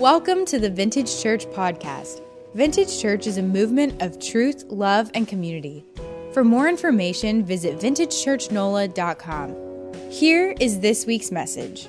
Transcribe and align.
Welcome 0.00 0.44
to 0.46 0.58
the 0.58 0.70
Vintage 0.70 1.22
Church 1.22 1.44
Podcast. 1.48 2.22
Vintage 2.54 3.02
Church 3.02 3.26
is 3.26 3.36
a 3.36 3.42
movement 3.42 4.00
of 4.00 4.18
truth, 4.18 4.64
love, 4.70 5.10
and 5.12 5.28
community. 5.28 5.84
For 6.32 6.42
more 6.42 6.70
information, 6.70 7.44
visit 7.44 7.78
vintagechurchnola.com. 7.78 10.10
Here 10.10 10.54
is 10.58 10.80
this 10.80 11.04
week's 11.04 11.30
message. 11.30 11.88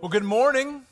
Well, 0.00 0.08
good 0.08 0.24
morning. 0.24 0.82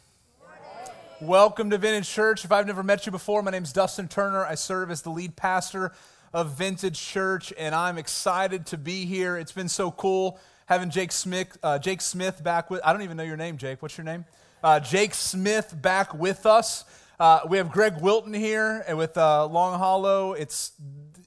Welcome 1.21 1.71
to 1.71 1.79
Vintage 1.79 2.09
Church. 2.09 2.45
If 2.45 2.53
I've 2.53 2.69
never 2.69 2.85
met 2.85 3.05
you 3.05 3.11
before, 3.11 3.43
my 3.43 3.51
name 3.51 3.65
is 3.65 3.73
Dustin 3.73 4.07
Turner. 4.07 4.47
I 4.47 4.55
serve 4.55 4.93
as 4.93 5.03
the 5.03 5.11
lead 5.11 5.35
pastor 5.35 5.91
of 6.33 6.57
Vintage 6.57 7.05
Church, 7.05 7.53
and 7.59 7.75
I'm 7.75 7.99
excited 7.99 8.65
to 8.67 8.79
be 8.79 9.07
here. 9.07 9.37
It's 9.37 9.51
been 9.51 9.69
so 9.69 9.91
cool 9.91 10.39
having 10.67 10.91
Jake 10.91 11.11
Smith, 11.11 11.59
uh, 11.65 11.81
Jake 11.81 12.01
Smith 12.01 12.45
back 12.45 12.71
with. 12.71 12.81
I 12.85 12.93
don't 12.93 13.03
even 13.03 13.17
know 13.17 13.25
your 13.25 13.37
name, 13.37 13.57
Jake. 13.57 13.83
What's 13.83 13.99
your 13.99 14.05
name? 14.05 14.25
Uh, 14.63 14.79
Jake 14.79 15.15
Smith 15.15 15.75
back 15.81 16.13
with 16.13 16.45
us. 16.45 16.85
Uh, 17.19 17.41
we 17.49 17.57
have 17.57 17.73
Greg 17.73 17.99
Wilton 18.03 18.35
here 18.35 18.85
and 18.87 18.99
with 18.99 19.17
uh, 19.17 19.47
Long 19.47 19.79
Hollow. 19.79 20.35
It's, 20.35 20.73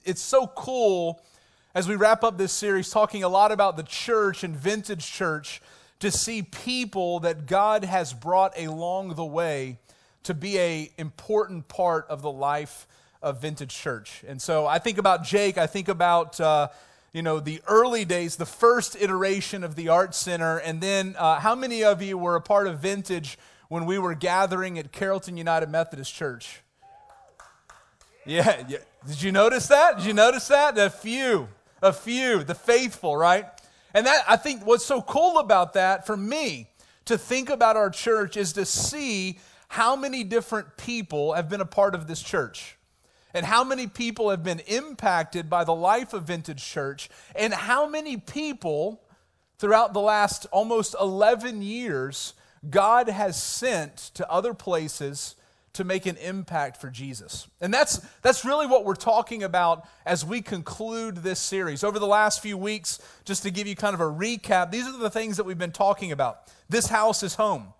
it's 0.04 0.22
so 0.22 0.46
cool 0.46 1.20
as 1.74 1.88
we 1.88 1.96
wrap 1.96 2.24
up 2.24 2.38
this 2.38 2.52
series 2.52 2.92
talking 2.92 3.24
a 3.24 3.28
lot 3.28 3.52
about 3.52 3.76
the 3.76 3.82
church 3.82 4.44
and 4.44 4.56
vintage 4.56 5.12
church 5.12 5.64
to 5.98 6.12
see 6.12 6.44
people 6.44 7.22
that 7.22 7.48
God 7.48 7.84
has 7.86 8.14
brought 8.14 8.56
along 8.56 9.16
the 9.16 9.26
way 9.26 9.80
to 10.22 10.36
be 10.36 10.60
a 10.60 10.92
important 11.00 11.68
part 11.68 12.06
of 12.10 12.22
the 12.22 12.32
life 12.32 12.86
of 13.24 13.42
vintage 13.42 13.74
church. 13.74 14.24
And 14.28 14.40
so 14.40 14.68
I 14.68 14.78
think 14.78 15.00
about 15.00 15.24
Jake, 15.24 15.58
I 15.58 15.66
think 15.66 15.88
about 15.88 16.40
uh, 16.40 16.68
you 17.14 17.22
know, 17.22 17.40
the 17.40 17.62
early 17.68 18.06
days, 18.06 18.38
the 18.38 18.46
first 18.46 18.98
iteration 19.00 19.64
of 19.64 19.76
the 19.76 19.88
Art 19.88 20.16
Center. 20.16 20.58
And 20.58 20.82
then, 20.82 21.16
uh, 21.18 21.40
how 21.40 21.54
many 21.54 21.84
of 21.84 22.02
you 22.02 22.18
were 22.18 22.36
a 22.36 22.42
part 22.42 22.66
of 22.66 22.80
Vintage 22.80 23.38
when 23.70 23.86
we 23.86 24.00
were 24.00 24.16
gathering 24.16 24.80
at 24.80 24.92
Carrollton 24.92 25.38
United 25.38 25.70
Methodist 25.70 26.14
Church? 26.14 26.62
Yeah, 28.26 28.64
yeah. 28.68 28.80
Did 29.06 29.22
you 29.22 29.32
notice 29.32 29.68
that? 29.68 29.98
Did 29.98 30.08
you 30.08 30.14
notice 30.14 30.48
that? 30.48 30.78
A 30.78 30.90
few, 30.90 31.50
a 31.84 31.94
few, 31.94 32.44
the 32.44 32.56
faithful, 32.56 33.16
right? 33.16 33.46
And 33.94 34.08
that, 34.08 34.24
I 34.28 34.38
think 34.38 34.66
what's 34.66 34.86
so 34.86 35.02
cool 35.02 35.38
about 35.38 35.74
that 35.74 36.08
for 36.08 36.18
me 36.18 36.68
to 37.06 37.18
think 37.18 37.50
about 37.52 37.78
our 37.78 37.92
church 37.92 38.38
is 38.38 38.54
to 38.54 38.66
see 38.66 39.38
how 39.68 39.96
many 39.96 40.24
different 40.24 40.78
people 40.78 41.34
have 41.34 41.48
been 41.48 41.62
a 41.62 41.66
part 41.66 41.94
of 41.94 42.08
this 42.08 42.22
church 42.22 42.78
and 43.34 43.46
how 43.46 43.64
many 43.64 43.88
people 43.88 44.30
have 44.30 44.44
been 44.44 44.60
impacted 44.60 45.50
by 45.50 45.64
the 45.64 45.74
life 45.74 46.14
of 46.14 46.24
Vintage 46.24 46.64
Church, 46.64 47.10
and 47.36 47.54
how 47.54 47.88
many 47.88 48.18
people 48.18 49.02
throughout 49.58 49.94
the 49.94 50.02
last 50.02 50.46
almost 50.52 50.96
11 51.00 51.62
years 51.62 52.34
God 52.70 53.10
has 53.10 53.42
sent 53.42 53.98
to 54.16 54.30
other 54.30 54.54
places 54.54 55.36
to 55.74 55.84
make 55.84 56.06
an 56.06 56.18
impact 56.18 56.80
for 56.80 56.90
Jesus. 56.90 57.48
And 57.60 57.74
that's, 57.74 57.98
that's 58.22 58.46
really 58.46 58.68
what 58.68 58.86
we're 58.86 58.94
talking 58.94 59.42
about 59.42 59.88
as 60.06 60.24
we 60.24 60.42
conclude 60.42 61.18
this 61.18 61.40
series. 61.40 61.84
Over 61.84 61.98
the 61.98 62.08
last 62.08 62.42
few 62.42 62.58
weeks, 62.58 63.00
just 63.26 63.42
to 63.44 63.52
give 63.52 63.66
you 63.66 63.76
kind 63.76 63.96
of 63.96 64.00
a 64.00 64.04
recap, 64.04 64.70
these 64.70 64.86
are 64.88 64.98
the 64.98 65.10
things 65.10 65.38
that 65.38 65.46
we've 65.46 65.58
been 65.58 65.72
talking 65.72 66.12
about. 66.12 66.52
This 66.70 66.88
house 66.88 67.24
is 67.24 67.36
home. 67.36 67.74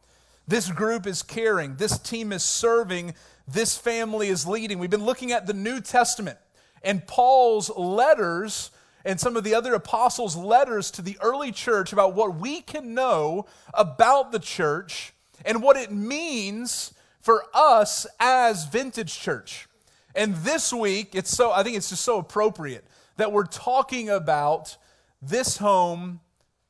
This 0.48 0.70
group 0.72 1.06
is 1.06 1.22
caring. 1.22 1.76
This 1.76 2.00
team 2.00 2.34
is 2.34 2.44
serving 2.44 3.14
this 3.48 3.78
family 3.78 4.30
is 4.30 4.46
leading. 4.46 4.80
We've 4.80 4.90
been 4.90 5.06
looking 5.06 5.32
at 5.32 5.48
the 5.48 5.54
New 5.54 5.82
Testament 5.82 6.38
and 6.82 7.06
Paul's 7.06 7.70
letters 7.76 8.72
and 9.06 9.20
some 9.20 9.36
of 9.36 9.44
the 9.44 9.54
other 9.54 9.74
apostles' 9.74 10.36
letters 10.36 10.90
to 10.92 11.02
the 11.02 11.18
early 11.22 11.52
church 11.52 11.92
about 11.92 12.16
what 12.16 12.36
we 12.36 12.62
can 12.62 12.94
know 12.94 13.46
about 13.74 14.32
the 14.32 14.40
church 14.40 15.14
and 15.46 15.62
what 15.62 15.76
it 15.76 15.92
means 15.92 16.94
for 17.20 17.46
us 17.54 18.06
as 18.20 18.66
vintage 18.66 19.20
church. 19.20 19.68
And 20.16 20.36
this 20.38 20.72
week, 20.72 21.16
it's 21.16 21.32
so 21.32 21.52
I 21.52 21.64
think 21.64 21.76
it's 21.76 21.90
just 21.90 22.04
so 22.04 22.20
appropriate 22.20 22.86
that 23.18 23.32
we're 23.32 23.46
talking 23.46 24.10
about 24.10 24.78
this 25.22 25.58
home 25.58 26.20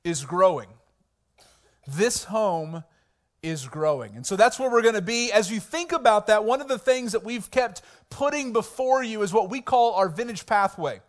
is 0.04 0.24
growing. 0.26 0.70
This 1.88 2.26
home 2.26 2.84
is 3.44 3.68
growing. 3.68 4.16
And 4.16 4.26
so 4.26 4.36
that's 4.36 4.58
where 4.58 4.72
we're 4.72 4.82
going 4.82 4.96
to 4.96 5.02
be. 5.02 5.32
As 5.32 5.52
you 5.52 5.60
think 5.60 5.92
about 5.92 6.28
that, 6.28 6.46
one 6.46 6.62
of 6.62 6.70
the 6.70 6.80
things 6.80 7.12
that 7.12 7.24
we've 7.24 7.52
kept 7.52 7.82
putting 8.10 8.54
before 8.54 9.04
you 9.04 9.22
is 9.22 9.34
what 9.34 9.50
we 9.50 9.62
call 9.62 9.94
our 9.94 10.10
vintage 10.10 10.46
pathway. 10.46 11.02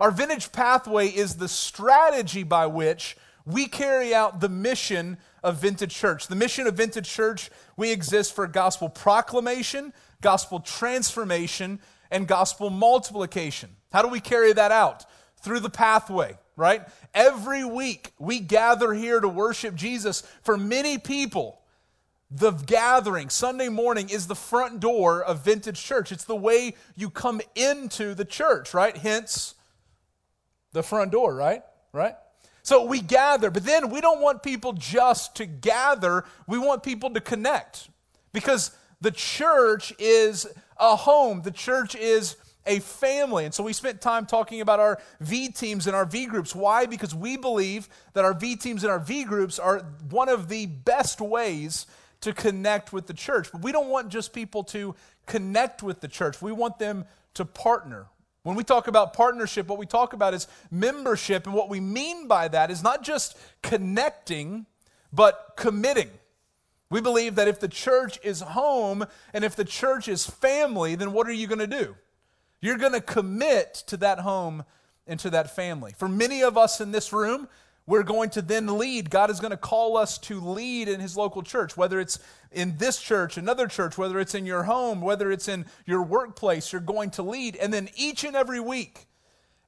Our 0.00 0.10
vintage 0.10 0.50
pathway 0.50 1.08
is 1.08 1.36
the 1.36 1.48
strategy 1.48 2.42
by 2.42 2.66
which 2.66 3.16
we 3.44 3.66
carry 3.66 4.14
out 4.14 4.40
the 4.40 4.48
mission 4.48 5.18
of 5.42 5.58
Vintage 5.58 5.94
Church. 5.94 6.26
The 6.26 6.34
mission 6.34 6.66
of 6.66 6.74
Vintage 6.74 7.08
Church, 7.08 7.50
we 7.76 7.92
exist 7.92 8.34
for 8.34 8.46
gospel 8.46 8.88
proclamation, 8.88 9.92
gospel 10.22 10.60
transformation, 10.60 11.78
and 12.10 12.26
gospel 12.26 12.70
multiplication. 12.70 13.70
How 13.92 14.02
do 14.02 14.08
we 14.08 14.20
carry 14.20 14.52
that 14.54 14.72
out? 14.72 15.04
Through 15.42 15.60
the 15.60 15.70
pathway, 15.70 16.38
right? 16.56 16.88
Every 17.12 17.64
week 17.64 18.12
we 18.18 18.40
gather 18.40 18.94
here 18.94 19.20
to 19.20 19.28
worship 19.28 19.74
Jesus. 19.74 20.22
For 20.42 20.56
many 20.56 20.96
people, 20.96 21.60
the 22.30 22.52
gathering, 22.52 23.28
Sunday 23.28 23.68
morning, 23.68 24.08
is 24.08 24.26
the 24.26 24.34
front 24.34 24.80
door 24.80 25.22
of 25.22 25.44
vintage 25.44 25.82
church. 25.82 26.10
It's 26.10 26.24
the 26.24 26.36
way 26.36 26.74
you 26.96 27.10
come 27.10 27.40
into 27.54 28.14
the 28.14 28.24
church, 28.24 28.74
right? 28.74 28.96
Hence, 28.96 29.54
the 30.72 30.82
front 30.82 31.12
door, 31.12 31.34
right? 31.34 31.62
Right? 31.92 32.16
So 32.62 32.84
we 32.86 33.00
gather, 33.00 33.50
but 33.50 33.64
then 33.64 33.90
we 33.90 34.00
don't 34.00 34.20
want 34.20 34.42
people 34.42 34.72
just 34.72 35.36
to 35.36 35.46
gather, 35.46 36.24
we 36.46 36.58
want 36.58 36.82
people 36.82 37.10
to 37.10 37.20
connect. 37.20 37.90
Because 38.32 38.70
the 39.00 39.10
church 39.10 39.92
is 39.98 40.46
a 40.78 40.96
home, 40.96 41.42
the 41.42 41.50
church 41.50 41.94
is 41.94 42.36
a 42.66 42.80
family. 42.80 43.44
And 43.44 43.52
so 43.52 43.62
we 43.62 43.74
spent 43.74 44.00
time 44.00 44.24
talking 44.24 44.62
about 44.62 44.80
our 44.80 44.98
V 45.20 45.50
teams 45.50 45.86
and 45.86 45.94
our 45.94 46.06
V 46.06 46.26
groups. 46.26 46.54
Why? 46.54 46.86
Because 46.86 47.14
we 47.14 47.36
believe 47.36 47.88
that 48.14 48.24
our 48.24 48.34
V 48.34 48.56
teams 48.56 48.82
and 48.82 48.90
our 48.90 48.98
V 48.98 49.24
groups 49.24 49.58
are 49.58 49.80
one 50.10 50.30
of 50.30 50.48
the 50.48 50.66
best 50.66 51.20
ways 51.20 51.86
to 52.24 52.32
connect 52.32 52.92
with 52.92 53.06
the 53.06 53.14
church. 53.14 53.48
But 53.52 53.62
we 53.62 53.72
don't 53.72 53.88
want 53.88 54.08
just 54.08 54.32
people 54.32 54.64
to 54.64 54.94
connect 55.26 55.82
with 55.82 56.00
the 56.00 56.08
church, 56.08 56.42
we 56.42 56.52
want 56.52 56.78
them 56.78 57.04
to 57.34 57.44
partner. 57.44 58.06
When 58.42 58.56
we 58.56 58.64
talk 58.64 58.88
about 58.88 59.14
partnership, 59.14 59.68
what 59.68 59.78
we 59.78 59.86
talk 59.86 60.12
about 60.12 60.34
is 60.34 60.46
membership. 60.70 61.46
And 61.46 61.54
what 61.54 61.70
we 61.70 61.80
mean 61.80 62.28
by 62.28 62.48
that 62.48 62.70
is 62.70 62.82
not 62.82 63.02
just 63.02 63.38
connecting, 63.62 64.66
but 65.12 65.54
committing. 65.56 66.10
We 66.90 67.00
believe 67.00 67.36
that 67.36 67.48
if 67.48 67.58
the 67.58 67.68
church 67.68 68.20
is 68.22 68.42
home 68.42 69.06
and 69.32 69.44
if 69.44 69.56
the 69.56 69.64
church 69.64 70.08
is 70.08 70.26
family, 70.26 70.94
then 70.94 71.12
what 71.12 71.26
are 71.26 71.32
you 71.32 71.46
going 71.46 71.58
to 71.58 71.66
do? 71.66 71.96
You're 72.60 72.76
going 72.76 72.92
to 72.92 73.00
commit 73.00 73.74
to 73.86 73.96
that 73.98 74.20
home 74.20 74.64
and 75.06 75.18
to 75.20 75.30
that 75.30 75.54
family. 75.56 75.94
For 75.96 76.08
many 76.08 76.42
of 76.42 76.58
us 76.58 76.80
in 76.80 76.92
this 76.92 77.12
room, 77.12 77.48
we're 77.86 78.02
going 78.02 78.30
to 78.30 78.42
then 78.42 78.78
lead. 78.78 79.10
God 79.10 79.30
is 79.30 79.40
going 79.40 79.50
to 79.50 79.56
call 79.56 79.96
us 79.96 80.16
to 80.18 80.40
lead 80.40 80.88
in 80.88 81.00
His 81.00 81.16
local 81.16 81.42
church, 81.42 81.76
whether 81.76 82.00
it's 82.00 82.18
in 82.50 82.78
this 82.78 83.00
church, 83.00 83.36
another 83.36 83.66
church, 83.66 83.98
whether 83.98 84.18
it's 84.18 84.34
in 84.34 84.46
your 84.46 84.62
home, 84.62 85.00
whether 85.00 85.30
it's 85.30 85.48
in 85.48 85.66
your 85.84 86.02
workplace, 86.02 86.72
you're 86.72 86.80
going 86.80 87.10
to 87.10 87.22
lead. 87.22 87.56
And 87.56 87.72
then 87.72 87.90
each 87.96 88.24
and 88.24 88.34
every 88.34 88.60
week, 88.60 89.06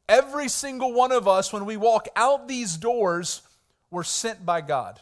every 0.08 0.48
single 0.48 0.92
one 0.92 1.12
of 1.12 1.28
us, 1.28 1.52
when 1.52 1.66
we 1.66 1.76
walk 1.76 2.08
out 2.16 2.48
these 2.48 2.76
doors, 2.76 3.42
we're 3.90 4.02
sent 4.02 4.46
by 4.46 4.62
God. 4.62 5.00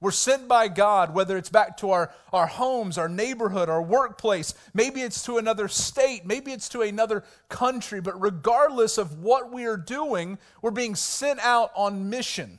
We're 0.00 0.10
sent 0.10 0.46
by 0.46 0.68
God, 0.68 1.14
whether 1.14 1.38
it's 1.38 1.48
back 1.48 1.78
to 1.78 1.90
our, 1.90 2.12
our 2.32 2.46
homes, 2.46 2.98
our 2.98 3.08
neighborhood, 3.08 3.70
our 3.70 3.80
workplace, 3.80 4.54
maybe 4.74 5.00
it's 5.00 5.22
to 5.24 5.38
another 5.38 5.68
state, 5.68 6.26
maybe 6.26 6.52
it's 6.52 6.68
to 6.70 6.82
another 6.82 7.24
country, 7.48 8.02
but 8.02 8.20
regardless 8.20 8.98
of 8.98 9.22
what 9.22 9.50
we 9.50 9.64
are 9.64 9.78
doing, 9.78 10.38
we're 10.60 10.70
being 10.70 10.94
sent 10.94 11.40
out 11.40 11.70
on 11.74 12.10
mission 12.10 12.58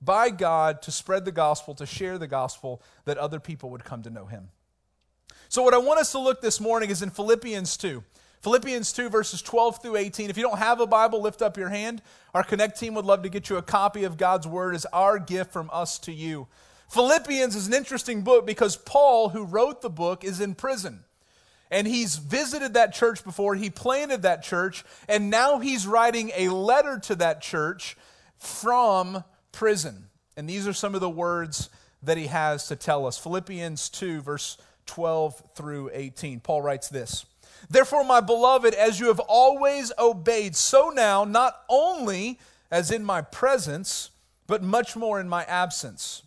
by 0.00 0.30
God 0.30 0.80
to 0.82 0.92
spread 0.92 1.24
the 1.24 1.32
gospel, 1.32 1.74
to 1.74 1.86
share 1.86 2.18
the 2.18 2.28
gospel, 2.28 2.80
that 3.04 3.18
other 3.18 3.40
people 3.40 3.70
would 3.70 3.84
come 3.84 4.02
to 4.02 4.10
know 4.10 4.26
Him. 4.26 4.50
So, 5.48 5.62
what 5.62 5.74
I 5.74 5.78
want 5.78 6.00
us 6.00 6.12
to 6.12 6.18
look 6.18 6.40
this 6.40 6.60
morning 6.60 6.90
is 6.90 7.02
in 7.02 7.10
Philippians 7.10 7.76
2. 7.76 8.02
Philippians 8.44 8.92
2, 8.92 9.08
verses 9.08 9.40
12 9.40 9.80
through 9.80 9.96
18. 9.96 10.28
If 10.28 10.36
you 10.36 10.42
don't 10.42 10.58
have 10.58 10.78
a 10.78 10.86
Bible, 10.86 11.22
lift 11.22 11.40
up 11.40 11.56
your 11.56 11.70
hand. 11.70 12.02
Our 12.34 12.42
Connect 12.42 12.78
team 12.78 12.92
would 12.92 13.06
love 13.06 13.22
to 13.22 13.30
get 13.30 13.48
you 13.48 13.56
a 13.56 13.62
copy 13.62 14.04
of 14.04 14.18
God's 14.18 14.46
Word 14.46 14.74
as 14.74 14.84
our 14.92 15.18
gift 15.18 15.50
from 15.50 15.70
us 15.72 15.98
to 16.00 16.12
you. 16.12 16.46
Philippians 16.90 17.56
is 17.56 17.66
an 17.66 17.72
interesting 17.72 18.20
book 18.20 18.44
because 18.44 18.76
Paul, 18.76 19.30
who 19.30 19.44
wrote 19.44 19.80
the 19.80 19.88
book, 19.88 20.24
is 20.24 20.42
in 20.42 20.54
prison. 20.54 21.04
And 21.70 21.86
he's 21.86 22.16
visited 22.16 22.74
that 22.74 22.92
church 22.92 23.24
before, 23.24 23.54
he 23.54 23.70
planted 23.70 24.20
that 24.22 24.42
church, 24.42 24.84
and 25.08 25.30
now 25.30 25.58
he's 25.60 25.86
writing 25.86 26.30
a 26.36 26.50
letter 26.50 26.98
to 27.04 27.14
that 27.14 27.40
church 27.40 27.96
from 28.36 29.24
prison. 29.52 30.08
And 30.36 30.46
these 30.46 30.68
are 30.68 30.74
some 30.74 30.94
of 30.94 31.00
the 31.00 31.08
words 31.08 31.70
that 32.02 32.18
he 32.18 32.26
has 32.26 32.68
to 32.68 32.76
tell 32.76 33.06
us. 33.06 33.16
Philippians 33.16 33.88
2, 33.88 34.20
verse 34.20 34.58
12 34.84 35.42
through 35.54 35.90
18. 35.94 36.40
Paul 36.40 36.60
writes 36.60 36.90
this. 36.90 37.24
Therefore, 37.68 38.04
my 38.04 38.20
beloved, 38.20 38.74
as 38.74 39.00
you 39.00 39.08
have 39.08 39.20
always 39.20 39.92
obeyed, 39.98 40.56
so 40.56 40.90
now, 40.90 41.24
not 41.24 41.62
only 41.68 42.38
as 42.70 42.90
in 42.90 43.04
my 43.04 43.22
presence, 43.22 44.10
but 44.46 44.62
much 44.62 44.96
more 44.96 45.20
in 45.20 45.28
my 45.28 45.44
absence. 45.44 46.22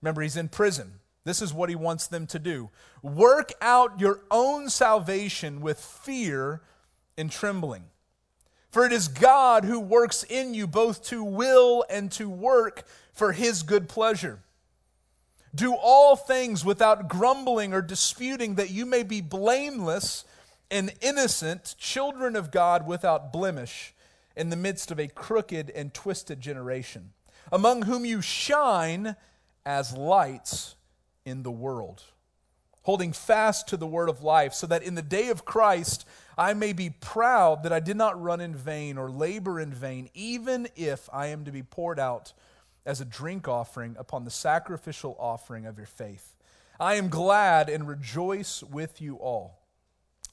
Remember, 0.00 0.22
he's 0.22 0.36
in 0.36 0.48
prison. 0.48 0.94
This 1.24 1.42
is 1.42 1.52
what 1.52 1.68
he 1.68 1.76
wants 1.76 2.06
them 2.06 2.26
to 2.28 2.38
do 2.38 2.70
work 3.02 3.52
out 3.60 3.98
your 3.98 4.20
own 4.30 4.68
salvation 4.68 5.60
with 5.60 5.78
fear 5.78 6.60
and 7.16 7.30
trembling. 7.30 7.84
For 8.70 8.84
it 8.84 8.92
is 8.92 9.08
God 9.08 9.64
who 9.64 9.80
works 9.80 10.22
in 10.22 10.54
you 10.54 10.66
both 10.66 11.02
to 11.06 11.24
will 11.24 11.84
and 11.90 12.12
to 12.12 12.28
work 12.28 12.84
for 13.12 13.32
his 13.32 13.62
good 13.62 13.88
pleasure. 13.88 14.40
Do 15.54 15.74
all 15.74 16.14
things 16.14 16.64
without 16.64 17.08
grumbling 17.08 17.72
or 17.72 17.82
disputing, 17.82 18.54
that 18.54 18.70
you 18.70 18.86
may 18.86 19.02
be 19.02 19.20
blameless 19.20 20.24
and 20.70 20.92
innocent, 21.00 21.74
children 21.78 22.36
of 22.36 22.50
God 22.50 22.86
without 22.86 23.32
blemish, 23.32 23.94
in 24.36 24.50
the 24.50 24.56
midst 24.56 24.90
of 24.90 25.00
a 25.00 25.08
crooked 25.08 25.70
and 25.70 25.92
twisted 25.92 26.40
generation, 26.40 27.12
among 27.52 27.82
whom 27.82 28.04
you 28.04 28.22
shine 28.22 29.16
as 29.66 29.92
lights 29.92 30.76
in 31.24 31.42
the 31.42 31.50
world, 31.50 32.04
holding 32.82 33.12
fast 33.12 33.68
to 33.68 33.76
the 33.76 33.86
word 33.86 34.08
of 34.08 34.22
life, 34.22 34.54
so 34.54 34.66
that 34.66 34.82
in 34.82 34.94
the 34.94 35.02
day 35.02 35.28
of 35.28 35.44
Christ 35.44 36.06
I 36.38 36.54
may 36.54 36.72
be 36.72 36.90
proud 36.90 37.64
that 37.64 37.72
I 37.72 37.80
did 37.80 37.96
not 37.96 38.20
run 38.20 38.40
in 38.40 38.54
vain 38.54 38.96
or 38.96 39.10
labor 39.10 39.60
in 39.60 39.72
vain, 39.72 40.08
even 40.14 40.68
if 40.76 41.10
I 41.12 41.26
am 41.26 41.44
to 41.44 41.52
be 41.52 41.62
poured 41.62 41.98
out 41.98 42.32
as 42.86 43.00
a 43.00 43.04
drink 43.04 43.46
offering 43.46 43.94
upon 43.98 44.24
the 44.24 44.30
sacrificial 44.30 45.16
offering 45.18 45.66
of 45.66 45.76
your 45.76 45.86
faith. 45.86 46.34
I 46.78 46.94
am 46.94 47.08
glad 47.08 47.68
and 47.68 47.86
rejoice 47.86 48.62
with 48.62 49.02
you 49.02 49.16
all. 49.16 49.59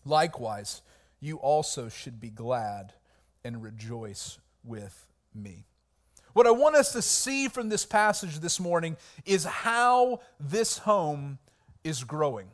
Likewise, 0.05 0.81
you 1.19 1.37
also 1.37 1.89
should 1.89 2.19
be 2.19 2.29
glad 2.29 2.93
and 3.43 3.63
rejoice 3.63 4.37
with 4.63 5.07
me. 5.33 5.65
What 6.33 6.45
I 6.45 6.51
want 6.51 6.75
us 6.75 6.91
to 6.93 7.01
see 7.01 7.47
from 7.47 7.69
this 7.69 7.85
passage 7.85 8.39
this 8.39 8.59
morning 8.59 8.97
is 9.25 9.43
how 9.43 10.21
this 10.39 10.77
home 10.77 11.39
is 11.83 12.03
growing. 12.03 12.47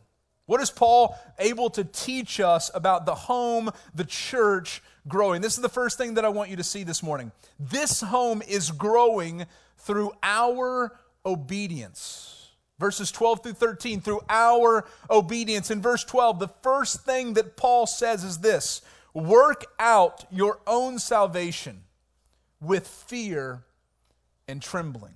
What 0.45 0.61
is 0.61 0.69
Paul 0.71 1.17
able 1.39 1.69
to 1.71 1.83
teach 1.83 2.39
us 2.39 2.69
about 2.73 3.05
the 3.05 3.15
home, 3.15 3.71
the 3.95 4.05
church 4.05 4.81
growing? 5.07 5.41
This 5.41 5.55
is 5.55 5.61
the 5.61 5.69
first 5.69 5.97
thing 5.97 6.13
that 6.13 6.25
I 6.25 6.29
want 6.29 6.49
you 6.49 6.57
to 6.57 6.63
see 6.63 6.83
this 6.83 7.01
morning. 7.01 7.31
This 7.59 8.01
home 8.01 8.41
is 8.41 8.71
growing 8.71 9.45
through 9.77 10.11
our 10.21 10.97
obedience. 11.25 12.32
Verses 12.83 13.12
12 13.12 13.44
through 13.44 13.53
13, 13.53 14.01
through 14.01 14.19
our 14.27 14.83
obedience. 15.09 15.71
In 15.71 15.81
verse 15.81 16.03
12, 16.03 16.39
the 16.39 16.50
first 16.63 17.06
thing 17.06 17.35
that 17.35 17.56
Paul 17.56 17.88
says 17.88 18.25
is 18.25 18.39
this 18.39 18.81
work 19.13 19.63
out 19.80 20.25
your 20.30 20.59
own 20.68 21.00
salvation 21.00 21.83
with 22.59 22.85
fear 22.85 23.63
and 24.50 24.62
trembling. 24.62 25.15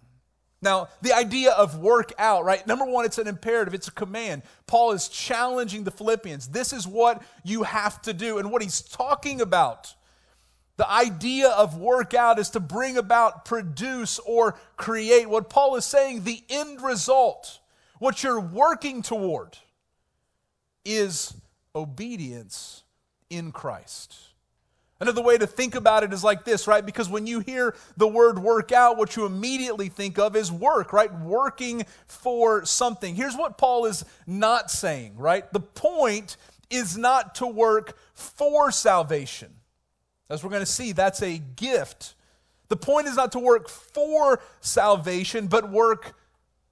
Now, 0.62 0.88
the 1.02 1.12
idea 1.12 1.52
of 1.52 1.78
work 1.78 2.14
out, 2.18 2.46
right? 2.46 2.66
Number 2.66 2.86
one, 2.86 3.04
it's 3.04 3.18
an 3.18 3.28
imperative, 3.28 3.74
it's 3.74 3.90
a 3.90 3.92
command. 3.92 4.44
Paul 4.66 4.94
is 4.94 5.10
challenging 5.10 5.84
the 5.84 5.92
Philippians. 5.92 6.48
This 6.48 6.72
is 6.72 6.88
what 6.88 7.22
you 7.44 7.64
have 7.64 8.02
to 8.04 8.14
do. 8.14 8.38
And 8.38 8.50
what 8.50 8.62
he's 8.62 8.80
talking 8.80 9.42
about, 9.42 9.94
the 10.78 10.90
idea 10.90 11.50
of 11.50 11.78
work 11.78 12.14
out 12.14 12.40
is 12.40 12.52
to 12.52 12.60
bring 12.60 12.98
about, 12.98 13.46
produce, 13.46 14.20
or 14.20 14.56
create. 14.78 15.28
What 15.28 15.50
Paul 15.50 15.76
is 15.76 15.86
saying, 15.86 16.24
the 16.24 16.44
end 16.50 16.82
result, 16.82 17.60
what 18.00 18.24
you're 18.24 18.40
working 18.40 19.02
toward, 19.02 19.58
is 20.86 21.34
obedience 21.76 22.84
in 23.30 23.52
Christ. 23.52 24.16
Another 25.00 25.22
way 25.22 25.38
to 25.38 25.46
think 25.46 25.76
about 25.76 26.04
it 26.04 26.12
is 26.12 26.24
like 26.24 26.44
this, 26.44 26.68
right? 26.68 26.84
Because 26.84 27.08
when 27.08 27.28
you 27.28 27.40
hear 27.40 27.76
the 27.98 28.08
word 28.08 28.40
work 28.40 28.72
out, 28.72 28.98
what 28.98 29.16
you 29.16 29.26
immediately 29.26 29.90
think 29.90 30.18
of 30.18 30.36
is 30.36 30.52
work, 30.52 30.92
right? 30.92 31.14
Working 31.20 31.86
for 32.08 32.66
something. 32.66 33.16
Here's 33.16 33.36
what 33.36 33.60
Paul 33.60 33.86
is 33.86 34.06
not 34.26 34.72
saying, 34.72 35.18
right? 35.18 35.52
The 35.54 35.60
point 35.60 36.38
is 36.70 36.98
not 36.98 37.36
to 37.36 37.48
work 37.48 37.96
for 38.16 38.72
salvation. 38.72 39.54
As 40.30 40.44
we're 40.44 40.50
going 40.50 40.62
to 40.62 40.66
see, 40.66 40.92
that's 40.92 41.22
a 41.22 41.38
gift. 41.38 42.14
The 42.70 42.78
point 42.78 43.08
is 43.08 43.16
not 43.16 43.32
to 43.32 43.40
work 43.40 43.70
for 43.70 44.42
salvation, 44.60 45.48
but 45.48 45.72
work 45.72 46.16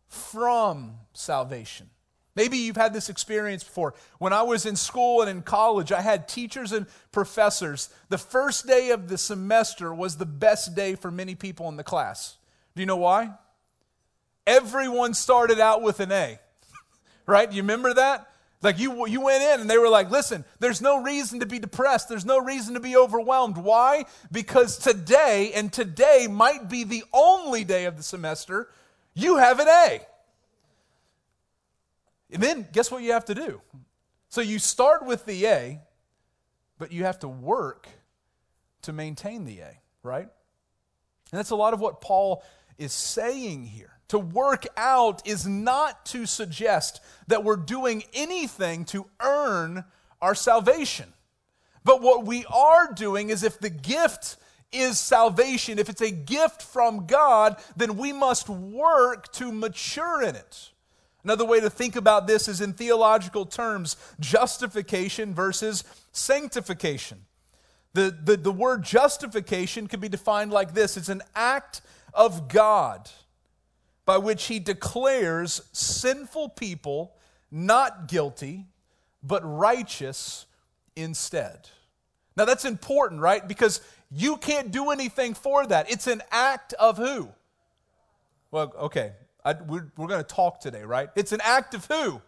from 0.08 0.96
salvation. 1.14 1.90
Maybe 2.36 2.58
you've 2.58 2.76
had 2.76 2.94
this 2.94 3.10
experience 3.10 3.64
before. 3.64 3.94
When 4.20 4.34
I 4.34 4.42
was 4.42 4.66
in 4.66 4.76
school 4.76 5.22
and 5.22 5.30
in 5.30 5.42
college, 5.42 5.94
I 5.94 6.02
had 6.02 6.28
teachers 6.28 6.74
and 6.74 6.86
professors. 7.14 7.90
The 8.10 8.18
first 8.18 8.68
day 8.68 8.90
of 8.90 9.08
the 9.08 9.18
semester 9.18 9.94
was 9.94 10.18
the 10.18 10.26
best 10.26 10.76
day 10.76 10.96
for 10.96 11.10
many 11.10 11.34
people 11.34 11.70
in 11.70 11.78
the 11.78 11.84
class. 11.84 12.36
Do 12.76 12.82
you 12.82 12.86
know 12.86 12.98
why? 12.98 13.32
Everyone 14.46 15.14
started 15.14 15.62
out 15.62 15.82
with 15.82 16.02
an 16.02 16.12
A, 16.12 16.40
right? 17.26 17.50
Do 17.50 17.56
you 17.56 17.64
remember 17.64 17.94
that? 17.94 18.30
Like 18.66 18.80
you, 18.80 19.08
you 19.08 19.22
went 19.22 19.44
in 19.44 19.62
and 19.62 19.70
they 19.70 19.78
were 19.78 19.90
like, 19.90 20.10
listen, 20.10 20.44
there's 20.60 20.82
no 20.82 21.04
reason 21.04 21.42
to 21.42 21.46
be 21.46 21.60
depressed. 21.60 22.10
There's 22.10 22.26
no 22.26 22.40
reason 22.40 22.74
to 22.74 22.80
be 22.80 22.98
overwhelmed. 22.98 23.58
Why? 23.58 24.06
Because 24.32 24.80
today, 24.80 25.52
and 25.54 25.72
today 25.72 26.28
might 26.28 26.68
be 26.68 26.84
the 26.84 27.04
only 27.14 27.64
day 27.64 27.86
of 27.86 27.96
the 27.96 28.02
semester, 28.02 28.70
you 29.14 29.38
have 29.38 29.60
an 29.60 29.68
A. 29.68 30.02
And 32.32 32.42
then 32.42 32.68
guess 32.72 32.90
what 32.90 33.04
you 33.04 33.12
have 33.12 33.26
to 33.26 33.36
do? 33.36 33.62
So 34.30 34.42
you 34.42 34.58
start 34.58 35.06
with 35.06 35.28
the 35.28 35.46
A, 35.46 35.80
but 36.80 36.92
you 36.92 37.04
have 37.04 37.20
to 37.20 37.28
work 37.28 37.88
to 38.82 38.94
maintain 38.94 39.46
the 39.46 39.60
A, 39.60 39.80
right? 40.02 40.28
And 41.32 41.38
that's 41.38 41.52
a 41.52 41.56
lot 41.56 41.76
of 41.76 41.80
what 41.80 42.02
Paul 42.02 42.44
is 42.80 42.94
saying 42.94 43.66
here. 43.66 43.95
To 44.10 44.20
work 44.20 44.68
out 44.78 45.28
is 45.28 45.48
not 45.48 46.06
to 46.08 46.26
suggest 46.26 47.02
that 47.28 47.44
we're 47.44 47.56
doing 47.56 48.04
anything 48.14 48.86
to 48.86 49.08
earn 49.20 49.84
our 50.22 50.36
salvation. 50.36 51.12
But 51.84 52.02
what 52.02 52.26
we 52.26 52.46
are 52.46 52.94
doing 52.94 53.30
is 53.30 53.44
if 53.44 53.60
the 53.60 53.70
gift 53.70 54.38
is 54.72 55.00
salvation, 55.00 55.80
if 55.80 55.90
it's 55.90 56.02
a 56.02 56.12
gift 56.12 56.62
from 56.62 57.06
God, 57.06 57.58
then 57.76 57.98
we 57.98 58.12
must 58.12 58.50
work 58.50 59.32
to 59.34 59.52
mature 59.52 60.22
in 60.22 60.36
it. 60.36 60.72
Another 61.24 61.46
way 61.46 61.60
to 61.60 61.70
think 61.70 61.96
about 61.96 62.28
this 62.28 62.48
is 62.48 62.62
in 62.62 62.74
theological 62.74 63.46
terms 63.46 63.96
justification 64.20 65.34
versus 65.34 65.84
sanctification. 66.12 67.26
The, 67.94 68.16
the, 68.24 68.38
the 68.38 68.52
word 68.52 68.84
justification 68.84 69.88
can 69.88 70.00
be 70.00 70.10
defined 70.10 70.52
like 70.52 70.74
this 70.74 70.98
it's 70.98 71.10
an 71.10 71.24
act 71.34 71.82
of 72.14 72.48
God 72.48 73.10
by 74.06 74.18
which 74.18 74.46
he 74.46 74.60
declares 74.60 75.62
sinful 75.72 76.50
people 76.50 77.16
not 77.52 78.08
guilty, 78.08 78.66
but 79.24 79.42
righteous 79.44 80.46
instead. 80.96 81.70
Now 82.38 82.46
that's 82.46 82.66
important, 82.66 83.22
right? 83.22 83.48
Because 83.48 83.82
you 84.12 84.38
can't 84.38 84.72
do 84.72 84.92
anything 84.92 85.34
for 85.34 85.66
that. 85.68 85.90
It's 85.90 86.08
an 86.08 86.22
act 86.32 86.74
of 86.74 86.98
who? 86.98 87.30
Well, 88.52 88.74
okay, 88.80 89.14
I, 89.44 89.54
we're, 89.54 89.92
we're 89.98 90.08
going 90.08 90.24
to 90.24 90.36
talk 90.36 90.60
today, 90.60 90.84
right? 90.84 91.10
It's 91.16 91.32
an 91.32 91.42
act 91.44 91.74
of 91.74 91.86
who? 91.86 92.22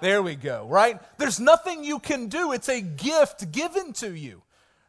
There 0.00 0.22
we 0.22 0.36
go, 0.36 0.66
right? 0.68 1.00
There's 1.18 1.40
nothing 1.40 1.82
you 1.82 1.98
can 1.98 2.28
do. 2.28 2.52
It's 2.52 2.68
a 2.68 2.80
gift 2.80 3.50
given 3.50 3.92
to 3.94 4.14
you, 4.14 4.42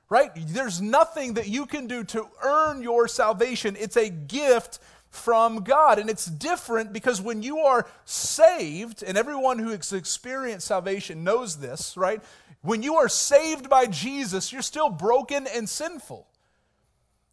right? 0.08 0.32
There's 0.36 0.82
nothing 0.82 1.34
that 1.34 1.48
you 1.48 1.66
can 1.66 1.88
do 1.88 2.04
to 2.06 2.28
earn 2.44 2.84
your 2.84 3.08
salvation. 3.08 3.76
It's 3.80 3.98
a 3.98 4.10
gift 4.10 4.80
from 5.10 5.64
God. 5.64 6.00
And 6.00 6.10
it's 6.10 6.26
different 6.26 6.94
because 6.94 7.22
when 7.22 7.42
you 7.42 7.60
are 7.60 7.88
saved, 8.06 9.04
and 9.04 9.18
everyone 9.18 9.60
who 9.60 9.70
has 9.70 9.94
experienced 9.94 10.68
salvation 10.68 11.24
knows 11.24 11.58
this, 11.58 11.98
right? 11.98 12.22
When 12.62 12.84
you 12.84 12.96
are 12.96 13.10
saved 13.10 13.70
by 13.70 13.86
Jesus, 13.86 14.52
you're 14.52 14.62
still 14.62 14.90
broken 14.90 15.48
and 15.48 15.68
sinful. 15.68 16.28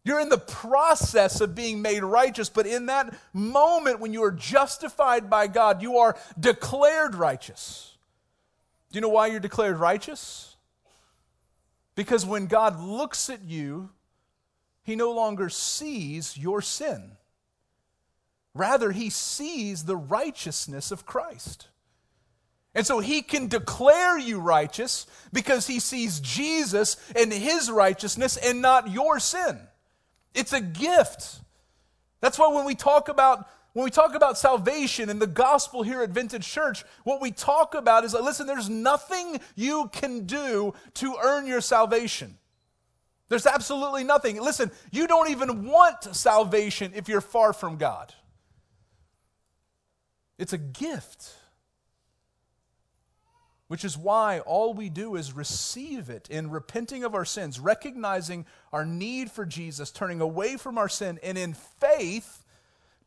You're 0.03 0.21
in 0.21 0.29
the 0.29 0.37
process 0.37 1.41
of 1.41 1.53
being 1.53 1.81
made 1.81 2.01
righteous, 2.01 2.47
but 2.47 2.65
in 2.65 2.85
that 2.85 3.13
moment 3.33 3.99
when 3.99 4.13
you 4.13 4.23
are 4.23 4.31
justified 4.31 5.29
by 5.29 5.47
God, 5.47 5.81
you 5.81 5.97
are 5.97 6.15
declared 6.39 7.13
righteous. 7.13 7.97
Do 8.89 8.97
you 8.97 9.01
know 9.01 9.09
why 9.09 9.27
you're 9.27 9.41
declared 9.41 9.77
righteous? 9.77 10.55
Because 11.95 12.25
when 12.25 12.45
God 12.45 12.79
looks 12.79 13.29
at 13.29 13.43
you, 13.43 13.89
he 14.83 14.95
no 14.95 15.11
longer 15.11 15.49
sees 15.49 16.37
your 16.37 16.61
sin. 16.61 17.16
Rather, 18.57 18.91
he 18.91 19.09
sees 19.09 19.85
the 19.85 19.95
righteousness 19.95 20.91
of 20.91 21.05
Christ. 21.05 21.67
And 22.73 22.85
so 22.85 22.99
he 22.99 23.21
can 23.21 23.47
declare 23.47 24.17
you 24.17 24.39
righteous 24.39 25.07
because 25.33 25.67
he 25.67 25.79
sees 25.79 26.19
Jesus 26.19 26.97
and 27.15 27.31
his 27.31 27.71
righteousness 27.71 28.37
and 28.37 28.61
not 28.61 28.91
your 28.91 29.19
sin. 29.19 29.59
It's 30.33 30.53
a 30.53 30.61
gift. 30.61 31.39
That's 32.21 32.37
why 32.37 32.53
when 32.53 32.65
we 32.65 32.75
talk 32.75 33.09
about 33.09 33.49
when 33.73 33.83
we 33.83 33.91
talk 33.91 34.15
about 34.15 34.39
salvation 34.39 35.09
and 35.09 35.21
the 35.21 35.27
gospel 35.27 35.83
here 35.83 36.01
at 36.01 36.09
Vintage 36.09 36.47
Church, 36.47 36.83
what 37.03 37.21
we 37.21 37.29
talk 37.29 37.75
about 37.75 38.03
is 38.03 38.13
listen, 38.13 38.47
there's 38.47 38.69
nothing 38.69 39.39
you 39.55 39.89
can 39.93 40.25
do 40.25 40.73
to 40.95 41.15
earn 41.23 41.45
your 41.45 41.61
salvation. 41.61 42.37
There's 43.29 43.45
absolutely 43.45 44.03
nothing. 44.03 44.41
Listen, 44.41 44.71
you 44.91 45.05
don't 45.05 45.29
even 45.29 45.65
want 45.65 46.15
salvation 46.15 46.93
if 46.95 47.09
you're 47.09 47.21
far 47.21 47.53
from 47.53 47.77
God. 47.77 48.13
It's 50.37 50.53
a 50.53 50.57
gift. 50.57 51.33
Which 53.67 53.83
is 53.83 53.97
why 53.97 54.39
all 54.39 54.73
we 54.73 54.89
do 54.89 55.15
is 55.15 55.33
receive 55.33 56.09
it 56.09 56.29
in 56.29 56.49
repenting 56.49 57.03
of 57.03 57.13
our 57.13 57.25
sins, 57.25 57.59
recognizing 57.59 58.45
our 58.71 58.85
need 58.85 59.29
for 59.29 59.45
Jesus, 59.45 59.91
turning 59.91 60.21
away 60.21 60.55
from 60.55 60.77
our 60.77 60.87
sin, 60.87 61.19
and 61.21 61.37
in 61.37 61.53
faith, 61.53 62.45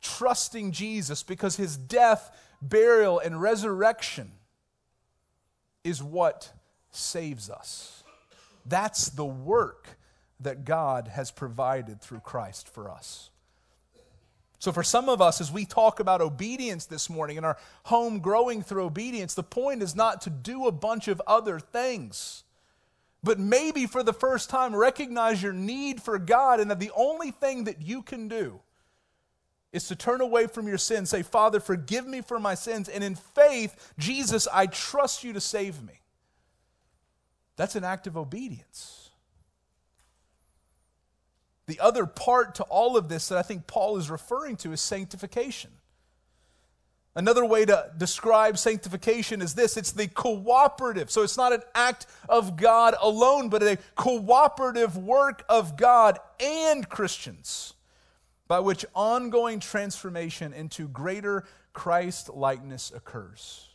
trusting 0.01 0.71
Jesus 0.71 1.23
because 1.23 1.55
his 1.55 1.77
death, 1.77 2.37
burial, 2.61 3.17
and 3.17 3.41
resurrection 3.41 4.31
is 5.83 6.03
what 6.03 6.51
saves 6.91 7.49
us. 7.49 8.03
That's 8.63 9.09
the 9.09 9.25
work 9.25 9.97
that 10.41 10.63
God 10.63 11.07
has 11.07 11.31
provided 11.31 12.01
through 12.01 12.19
Christ 12.19 12.67
for 12.67 12.91
us. 12.91 13.30
So, 14.61 14.71
for 14.71 14.83
some 14.83 15.09
of 15.09 15.23
us, 15.23 15.41
as 15.41 15.51
we 15.51 15.65
talk 15.65 15.99
about 15.99 16.21
obedience 16.21 16.85
this 16.85 17.09
morning 17.09 17.37
and 17.37 17.45
our 17.47 17.57
home 17.85 18.19
growing 18.19 18.61
through 18.61 18.83
obedience, 18.83 19.33
the 19.33 19.41
point 19.41 19.81
is 19.81 19.95
not 19.95 20.21
to 20.21 20.29
do 20.29 20.67
a 20.67 20.71
bunch 20.71 21.07
of 21.07 21.19
other 21.25 21.59
things, 21.59 22.43
but 23.23 23.39
maybe 23.39 23.87
for 23.87 24.03
the 24.03 24.13
first 24.13 24.51
time 24.51 24.75
recognize 24.75 25.41
your 25.41 25.51
need 25.51 25.99
for 25.99 26.19
God 26.19 26.59
and 26.59 26.69
that 26.69 26.79
the 26.79 26.91
only 26.95 27.31
thing 27.31 27.63
that 27.63 27.81
you 27.81 28.03
can 28.03 28.27
do 28.27 28.59
is 29.73 29.87
to 29.87 29.95
turn 29.95 30.21
away 30.21 30.45
from 30.45 30.67
your 30.67 30.77
sin, 30.77 31.07
say, 31.07 31.23
Father, 31.23 31.59
forgive 31.59 32.05
me 32.05 32.21
for 32.21 32.39
my 32.39 32.53
sins, 32.53 32.87
and 32.87 33.03
in 33.03 33.15
faith, 33.15 33.93
Jesus, 33.97 34.47
I 34.53 34.67
trust 34.67 35.23
you 35.23 35.33
to 35.33 35.41
save 35.41 35.81
me. 35.81 36.01
That's 37.55 37.75
an 37.75 37.83
act 37.83 38.05
of 38.05 38.15
obedience. 38.15 39.00
The 41.71 41.79
other 41.79 42.05
part 42.05 42.55
to 42.55 42.63
all 42.63 42.97
of 42.97 43.07
this 43.07 43.29
that 43.29 43.37
I 43.37 43.43
think 43.43 43.65
Paul 43.65 43.95
is 43.95 44.11
referring 44.11 44.57
to 44.57 44.73
is 44.73 44.81
sanctification. 44.81 45.71
Another 47.15 47.45
way 47.45 47.63
to 47.63 47.93
describe 47.97 48.57
sanctification 48.57 49.41
is 49.41 49.53
this 49.53 49.77
it's 49.77 49.93
the 49.93 50.09
cooperative. 50.09 51.09
So 51.09 51.21
it's 51.21 51.37
not 51.37 51.53
an 51.53 51.61
act 51.73 52.07
of 52.27 52.57
God 52.57 52.93
alone, 53.01 53.47
but 53.47 53.63
a 53.63 53.77
cooperative 53.95 54.97
work 54.97 55.45
of 55.47 55.77
God 55.77 56.19
and 56.41 56.89
Christians 56.89 57.73
by 58.49 58.59
which 58.59 58.85
ongoing 58.93 59.61
transformation 59.61 60.51
into 60.51 60.89
greater 60.89 61.45
Christ 61.71 62.27
likeness 62.27 62.91
occurs. 62.93 63.69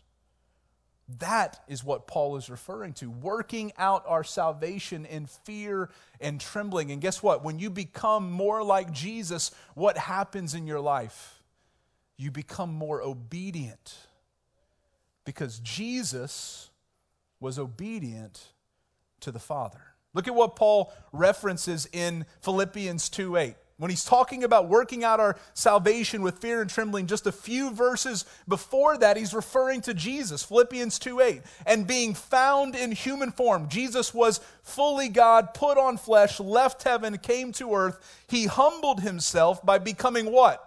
That 1.18 1.62
is 1.68 1.84
what 1.84 2.08
Paul 2.08 2.36
is 2.36 2.50
referring 2.50 2.92
to, 2.94 3.08
working 3.10 3.72
out 3.78 4.04
our 4.08 4.24
salvation 4.24 5.06
in 5.06 5.26
fear 5.26 5.88
and 6.20 6.40
trembling. 6.40 6.90
And 6.90 7.00
guess 7.00 7.22
what? 7.22 7.44
When 7.44 7.60
you 7.60 7.70
become 7.70 8.30
more 8.30 8.64
like 8.64 8.90
Jesus, 8.90 9.52
what 9.74 9.96
happens 9.96 10.54
in 10.54 10.66
your 10.66 10.80
life? 10.80 11.42
You 12.16 12.30
become 12.30 12.72
more 12.72 13.02
obedient 13.02 13.94
because 15.24 15.60
Jesus 15.60 16.70
was 17.38 17.58
obedient 17.58 18.52
to 19.20 19.30
the 19.30 19.38
Father. 19.38 19.82
Look 20.12 20.26
at 20.26 20.34
what 20.34 20.56
Paul 20.56 20.92
references 21.12 21.86
in 21.92 22.26
Philippians 22.40 23.08
2 23.10 23.36
8 23.36 23.54
when 23.78 23.90
he's 23.90 24.04
talking 24.04 24.42
about 24.42 24.68
working 24.68 25.04
out 25.04 25.20
our 25.20 25.36
salvation 25.52 26.22
with 26.22 26.38
fear 26.38 26.62
and 26.62 26.70
trembling, 26.70 27.06
just 27.06 27.26
a 27.26 27.32
few 27.32 27.70
verses 27.70 28.24
before 28.48 28.96
that, 28.96 29.18
he's 29.18 29.34
referring 29.34 29.82
to 29.82 29.92
Jesus, 29.92 30.42
Philippians 30.42 30.98
2 30.98 31.20
8. 31.20 31.42
And 31.66 31.86
being 31.86 32.14
found 32.14 32.74
in 32.74 32.92
human 32.92 33.32
form, 33.32 33.68
Jesus 33.68 34.14
was 34.14 34.40
fully 34.62 35.10
God, 35.10 35.52
put 35.52 35.76
on 35.76 35.98
flesh, 35.98 36.40
left 36.40 36.84
heaven, 36.84 37.18
came 37.18 37.52
to 37.52 37.74
earth. 37.74 38.24
He 38.28 38.46
humbled 38.46 39.00
himself 39.00 39.64
by 39.64 39.78
becoming 39.78 40.32
what? 40.32 40.62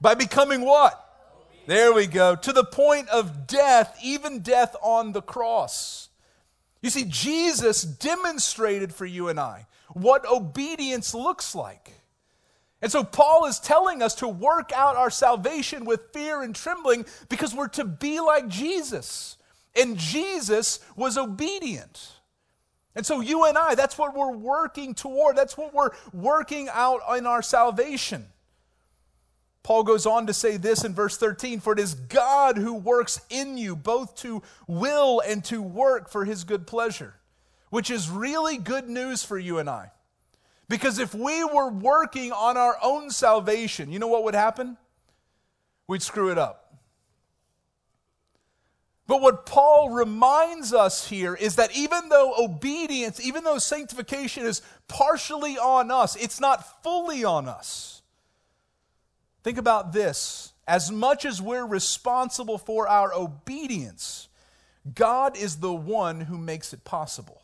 By 0.00 0.14
becoming 0.14 0.60
what? 0.60 0.98
There 1.66 1.92
we 1.92 2.06
go. 2.06 2.36
To 2.36 2.52
the 2.52 2.64
point 2.64 3.08
of 3.08 3.48
death, 3.48 3.96
even 4.02 4.40
death 4.40 4.76
on 4.82 5.12
the 5.12 5.22
cross. 5.22 6.10
You 6.82 6.90
see, 6.90 7.04
Jesus 7.04 7.82
demonstrated 7.82 8.92
for 8.92 9.06
you 9.06 9.28
and 9.28 9.40
I 9.40 9.66
what 9.94 10.28
obedience 10.28 11.14
looks 11.14 11.54
like. 11.54 11.92
And 12.80 12.90
so 12.90 13.04
Paul 13.04 13.46
is 13.46 13.60
telling 13.60 14.02
us 14.02 14.16
to 14.16 14.28
work 14.28 14.72
out 14.74 14.96
our 14.96 15.10
salvation 15.10 15.84
with 15.84 16.12
fear 16.12 16.42
and 16.42 16.54
trembling 16.54 17.06
because 17.28 17.54
we're 17.54 17.68
to 17.68 17.84
be 17.84 18.18
like 18.18 18.48
Jesus. 18.48 19.36
And 19.76 19.96
Jesus 19.96 20.80
was 20.96 21.16
obedient. 21.16 22.10
And 22.96 23.06
so 23.06 23.20
you 23.20 23.44
and 23.44 23.56
I, 23.56 23.76
that's 23.76 23.96
what 23.96 24.16
we're 24.16 24.32
working 24.32 24.94
toward. 24.94 25.36
That's 25.36 25.56
what 25.56 25.72
we're 25.72 25.92
working 26.12 26.68
out 26.72 27.00
in 27.16 27.26
our 27.26 27.40
salvation. 27.40 28.26
Paul 29.62 29.84
goes 29.84 30.06
on 30.06 30.26
to 30.26 30.34
say 30.34 30.56
this 30.56 30.84
in 30.84 30.94
verse 30.94 31.16
13 31.16 31.60
For 31.60 31.72
it 31.72 31.78
is 31.78 31.94
God 31.94 32.56
who 32.56 32.74
works 32.74 33.20
in 33.30 33.56
you 33.56 33.76
both 33.76 34.16
to 34.16 34.42
will 34.66 35.20
and 35.20 35.44
to 35.44 35.62
work 35.62 36.10
for 36.10 36.24
his 36.24 36.44
good 36.44 36.66
pleasure, 36.66 37.14
which 37.70 37.90
is 37.90 38.10
really 38.10 38.58
good 38.58 38.88
news 38.88 39.24
for 39.24 39.38
you 39.38 39.58
and 39.58 39.70
I. 39.70 39.92
Because 40.68 40.98
if 40.98 41.14
we 41.14 41.44
were 41.44 41.68
working 41.68 42.32
on 42.32 42.56
our 42.56 42.76
own 42.82 43.10
salvation, 43.10 43.92
you 43.92 43.98
know 43.98 44.08
what 44.08 44.24
would 44.24 44.34
happen? 44.34 44.76
We'd 45.86 46.02
screw 46.02 46.30
it 46.30 46.38
up. 46.38 46.62
But 49.06 49.20
what 49.20 49.44
Paul 49.44 49.90
reminds 49.90 50.72
us 50.72 51.08
here 51.08 51.34
is 51.34 51.56
that 51.56 51.76
even 51.76 52.08
though 52.08 52.34
obedience, 52.38 53.20
even 53.24 53.44
though 53.44 53.58
sanctification 53.58 54.46
is 54.46 54.62
partially 54.88 55.58
on 55.58 55.90
us, 55.90 56.16
it's 56.16 56.40
not 56.40 56.82
fully 56.82 57.24
on 57.24 57.48
us. 57.48 58.01
Think 59.42 59.58
about 59.58 59.92
this. 59.92 60.52
As 60.66 60.90
much 60.90 61.24
as 61.24 61.42
we're 61.42 61.66
responsible 61.66 62.58
for 62.58 62.88
our 62.88 63.12
obedience, 63.12 64.28
God 64.94 65.36
is 65.36 65.56
the 65.56 65.72
one 65.72 66.22
who 66.22 66.38
makes 66.38 66.72
it 66.72 66.84
possible. 66.84 67.42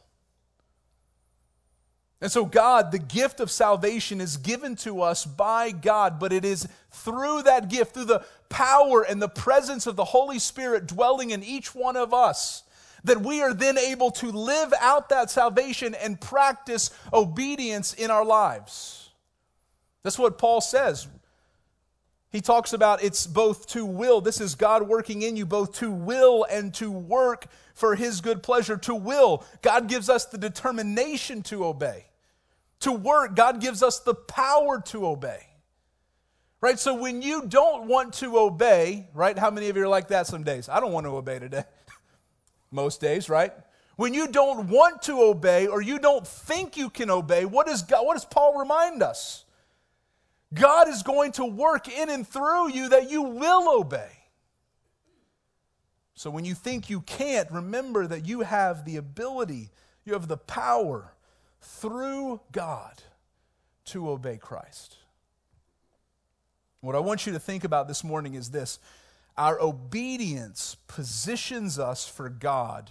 And 2.20 2.32
so, 2.32 2.44
God, 2.44 2.90
the 2.90 2.98
gift 2.98 3.38
of 3.38 3.50
salvation 3.50 4.20
is 4.20 4.36
given 4.36 4.74
to 4.76 5.02
us 5.02 5.24
by 5.24 5.70
God, 5.70 6.18
but 6.18 6.32
it 6.32 6.44
is 6.44 6.66
through 6.90 7.42
that 7.42 7.68
gift, 7.68 7.94
through 7.94 8.06
the 8.06 8.24
power 8.48 9.02
and 9.02 9.22
the 9.22 9.28
presence 9.28 9.86
of 9.86 9.94
the 9.94 10.04
Holy 10.04 10.40
Spirit 10.40 10.86
dwelling 10.86 11.30
in 11.30 11.44
each 11.44 11.76
one 11.76 11.96
of 11.96 12.12
us, 12.12 12.64
that 13.04 13.20
we 13.20 13.40
are 13.40 13.54
then 13.54 13.78
able 13.78 14.10
to 14.10 14.32
live 14.32 14.72
out 14.80 15.10
that 15.10 15.30
salvation 15.30 15.94
and 15.94 16.20
practice 16.20 16.90
obedience 17.12 17.94
in 17.94 18.10
our 18.10 18.24
lives. 18.24 19.10
That's 20.02 20.18
what 20.18 20.38
Paul 20.38 20.60
says. 20.60 21.06
He 22.30 22.40
talks 22.42 22.72
about 22.72 23.02
it's 23.02 23.26
both 23.26 23.66
to 23.68 23.86
will. 23.86 24.20
This 24.20 24.40
is 24.40 24.54
God 24.54 24.82
working 24.82 25.22
in 25.22 25.36
you 25.36 25.46
both 25.46 25.78
to 25.78 25.90
will 25.90 26.44
and 26.50 26.74
to 26.74 26.90
work 26.90 27.46
for 27.74 27.94
his 27.94 28.20
good 28.20 28.42
pleasure. 28.42 28.76
To 28.76 28.94
will, 28.94 29.44
God 29.62 29.88
gives 29.88 30.10
us 30.10 30.26
the 30.26 30.36
determination 30.36 31.42
to 31.44 31.64
obey. 31.64 32.04
To 32.80 32.92
work, 32.92 33.34
God 33.34 33.60
gives 33.60 33.82
us 33.82 34.00
the 34.00 34.14
power 34.14 34.80
to 34.86 35.06
obey. 35.06 35.40
Right? 36.60 36.78
So 36.78 36.94
when 36.94 37.22
you 37.22 37.46
don't 37.46 37.86
want 37.86 38.14
to 38.14 38.38
obey, 38.38 39.08
right? 39.14 39.38
How 39.38 39.50
many 39.50 39.68
of 39.68 39.76
you 39.76 39.84
are 39.84 39.88
like 39.88 40.08
that 40.08 40.26
some 40.26 40.42
days? 40.42 40.68
I 40.68 40.80
don't 40.80 40.92
want 40.92 41.06
to 41.06 41.16
obey 41.16 41.38
today. 41.38 41.64
Most 42.70 43.00
days, 43.00 43.28
right? 43.28 43.52
When 43.96 44.12
you 44.12 44.28
don't 44.28 44.68
want 44.68 45.02
to 45.02 45.22
obey 45.22 45.66
or 45.66 45.80
you 45.80 45.98
don't 45.98 46.26
think 46.26 46.76
you 46.76 46.90
can 46.90 47.10
obey, 47.10 47.44
what 47.44 47.66
does 47.66 47.82
God, 47.82 48.04
what 48.04 48.14
does 48.14 48.24
Paul 48.24 48.58
remind 48.58 49.02
us? 49.02 49.44
God 50.54 50.88
is 50.88 51.02
going 51.02 51.32
to 51.32 51.44
work 51.44 51.88
in 51.88 52.08
and 52.08 52.26
through 52.26 52.70
you 52.72 52.88
that 52.88 53.10
you 53.10 53.22
will 53.22 53.80
obey. 53.80 54.10
So 56.14 56.30
when 56.30 56.44
you 56.44 56.54
think 56.54 56.90
you 56.90 57.02
can't, 57.02 57.50
remember 57.50 58.06
that 58.06 58.26
you 58.26 58.40
have 58.40 58.84
the 58.84 58.96
ability, 58.96 59.70
you 60.04 60.14
have 60.14 60.26
the 60.26 60.36
power 60.36 61.12
through 61.60 62.40
God 62.50 63.02
to 63.86 64.10
obey 64.10 64.36
Christ. 64.36 64.96
What 66.80 66.96
I 66.96 67.00
want 67.00 67.26
you 67.26 67.32
to 67.32 67.38
think 67.38 67.64
about 67.64 67.88
this 67.88 68.02
morning 68.02 68.34
is 68.34 68.50
this 68.50 68.78
our 69.36 69.60
obedience 69.60 70.76
positions 70.88 71.78
us 71.78 72.08
for 72.08 72.28
God 72.28 72.90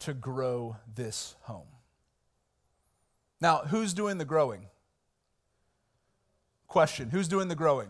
to 0.00 0.14
grow 0.14 0.76
this 0.94 1.34
home. 1.42 1.66
Now, 3.40 3.58
who's 3.58 3.94
doing 3.94 4.18
the 4.18 4.24
growing? 4.24 4.66
Question 6.68 7.10
Who's 7.10 7.28
doing 7.28 7.48
the 7.48 7.56
growing? 7.56 7.88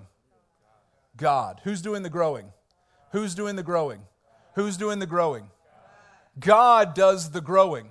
God. 1.17 1.61
Who's 1.65 1.83
doing 1.83 2.03
the 2.03 2.11
growing? 2.11 2.47
Who's 3.11 3.35
doing 3.35 3.57
the 3.57 3.63
growing? 3.63 4.01
Who's 4.55 4.77
doing 4.77 5.01
the 5.01 5.07
growing? 5.07 5.51
God 6.39 6.95
does 6.95 7.31
the 7.33 7.41
growing. 7.41 7.89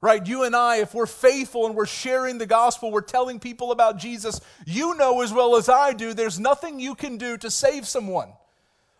Right? 0.00 0.26
You 0.26 0.42
and 0.42 0.56
I, 0.56 0.78
if 0.78 0.94
we're 0.94 1.06
faithful 1.06 1.66
and 1.66 1.76
we're 1.76 1.86
sharing 1.86 2.38
the 2.38 2.46
gospel, 2.46 2.90
we're 2.90 3.02
telling 3.02 3.38
people 3.38 3.70
about 3.70 3.98
Jesus, 3.98 4.40
you 4.66 4.96
know 4.96 5.20
as 5.22 5.32
well 5.32 5.54
as 5.54 5.68
I 5.68 5.92
do, 5.92 6.12
there's 6.12 6.40
nothing 6.40 6.80
you 6.80 6.96
can 6.96 7.18
do 7.18 7.36
to 7.36 7.50
save 7.50 7.86
someone. 7.86 8.32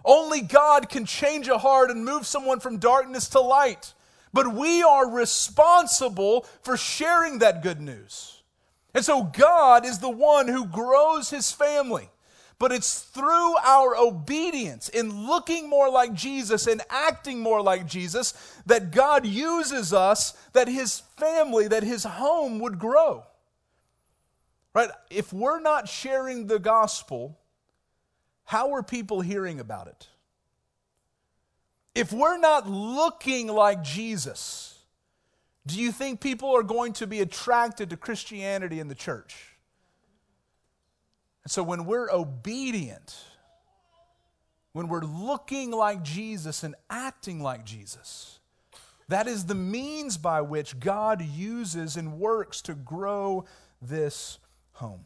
Only 0.05 0.43
God 0.43 0.89
can 0.89 1.05
change 1.05 1.49
a 1.49 1.59
heart 1.59 1.91
and 1.91 2.05
move 2.05 2.27
someone 2.27 2.61
from 2.61 2.79
darkness 2.79 3.29
to 3.31 3.41
light. 3.41 3.95
But 4.33 4.55
we 4.55 4.83
are 4.83 5.11
responsible 5.11 6.47
for 6.63 6.77
sharing 6.77 7.41
that 7.41 7.63
good 7.63 7.81
news. 7.81 8.42
And 8.95 9.05
so 9.05 9.25
God 9.25 9.87
is 9.87 9.99
the 9.99 10.11
one 10.11 10.49
who 10.49 10.67
grows 10.67 11.31
his 11.31 11.51
family 11.51 12.09
but 12.63 12.71
it's 12.71 13.01
through 13.01 13.57
our 13.57 13.97
obedience 13.97 14.89
in 14.89 15.27
looking 15.27 15.69
more 15.69 15.91
like 15.91 16.15
Jesus 16.15 16.69
and 16.69 16.81
acting 16.91 17.41
more 17.41 17.61
like 17.61 17.89
Jesus 17.89 18.35
that 18.67 18.93
God 18.93 19.27
uses 19.27 19.93
us, 19.93 20.35
that 20.53 20.69
his 20.69 21.01
family, 21.17 21.67
that 21.67 21.83
his 21.83 22.05
home 22.05 22.61
would 22.61 22.79
grow. 22.79 23.25
Right? 24.75 24.91
If 25.11 25.33
we're 25.33 25.59
not 25.59 25.89
sharing 25.89 26.47
the 26.47 26.61
gospel, 26.61 27.37
how 28.45 28.75
are 28.75 28.85
people 28.85 29.23
hearing 29.23 29.59
about 29.59 29.89
it? 29.89 30.07
If 31.97 32.13
we're 32.13 32.39
not 32.39 32.71
looking 32.71 33.49
like 33.49 33.83
Jesus, 33.83 34.72
do 35.67 35.79
you 35.79 35.93
think 35.93 36.21
people 36.21 36.57
are 36.57 36.63
going 36.63 36.93
to 36.95 37.07
be 37.07 37.21
attracted 37.21 37.91
to 37.91 37.97
Christianity 37.97 38.81
in 38.81 38.89
the 38.89 38.95
church? 38.95 39.57
And 41.45 41.51
so 41.51 41.63
when 41.63 41.85
we're 41.85 42.11
obedient, 42.11 43.17
when 44.73 44.89
we're 44.89 45.03
looking 45.03 45.71
like 45.71 46.03
Jesus 46.03 46.63
and 46.63 46.75
acting 46.91 47.41
like 47.41 47.65
Jesus, 47.65 48.41
that 49.09 49.27
is 49.27 49.45
the 49.45 49.55
means 49.55 50.17
by 50.17 50.41
which 50.41 50.81
God 50.81 51.23
uses 51.23 51.97
and 51.97 52.19
works 52.19 52.63
to 52.63 52.75
grow 52.75 53.45
this 53.81 54.39
home. 54.73 55.05